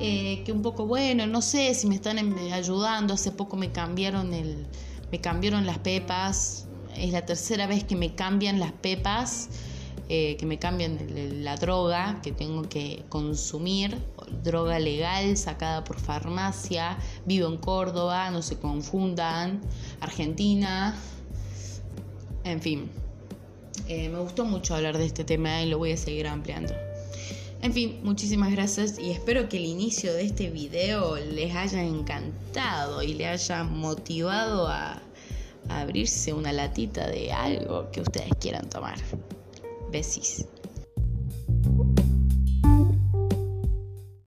Eh, 0.00 0.42
que 0.44 0.52
un 0.52 0.62
poco 0.62 0.86
bueno, 0.86 1.26
no 1.26 1.42
sé 1.42 1.74
si 1.74 1.86
me 1.88 1.96
están 1.96 2.18
em, 2.18 2.34
ayudando. 2.52 3.14
Hace 3.14 3.32
poco 3.32 3.56
me 3.56 3.72
cambiaron 3.72 4.32
el, 4.34 4.66
me 5.10 5.20
cambiaron 5.20 5.66
las 5.66 5.78
pepas. 5.78 6.66
Es 6.96 7.12
la 7.12 7.24
tercera 7.26 7.66
vez 7.66 7.84
que 7.84 7.96
me 7.96 8.14
cambian 8.14 8.60
las 8.60 8.72
pepas. 8.72 9.48
eh, 10.08 10.36
que 10.38 10.46
me 10.46 10.58
cambien 10.58 11.44
la 11.44 11.56
droga 11.56 12.20
que 12.22 12.32
tengo 12.32 12.62
que 12.62 13.04
consumir, 13.10 13.98
droga 14.42 14.78
legal 14.78 15.36
sacada 15.36 15.84
por 15.84 16.00
farmacia, 16.00 16.96
vivo 17.26 17.48
en 17.48 17.58
Córdoba, 17.58 18.30
no 18.30 18.40
se 18.40 18.58
confundan, 18.58 19.60
Argentina, 20.00 20.94
en 22.44 22.60
fin. 22.62 22.90
Eh, 23.86 24.08
me 24.08 24.18
gustó 24.20 24.44
mucho 24.44 24.74
hablar 24.74 24.96
de 24.98 25.06
este 25.06 25.24
tema 25.24 25.62
y 25.62 25.68
lo 25.68 25.78
voy 25.78 25.92
a 25.92 25.96
seguir 25.96 26.26
ampliando. 26.26 26.87
En 27.60 27.72
fin, 27.72 27.98
muchísimas 28.04 28.52
gracias 28.52 28.98
y 28.98 29.10
espero 29.10 29.48
que 29.48 29.56
el 29.56 29.64
inicio 29.64 30.12
de 30.14 30.22
este 30.22 30.48
video 30.48 31.16
les 31.16 31.54
haya 31.56 31.82
encantado 31.82 33.02
y 33.02 33.14
le 33.14 33.26
haya 33.26 33.64
motivado 33.64 34.68
a, 34.68 35.02
abrirse 35.68 36.32
una 36.32 36.50
latita 36.50 37.06
de 37.08 37.30
algo 37.30 37.90
que 37.90 38.00
ustedes 38.00 38.30
quieran 38.40 38.70
tomar. 38.70 38.96
Besis. 39.90 40.46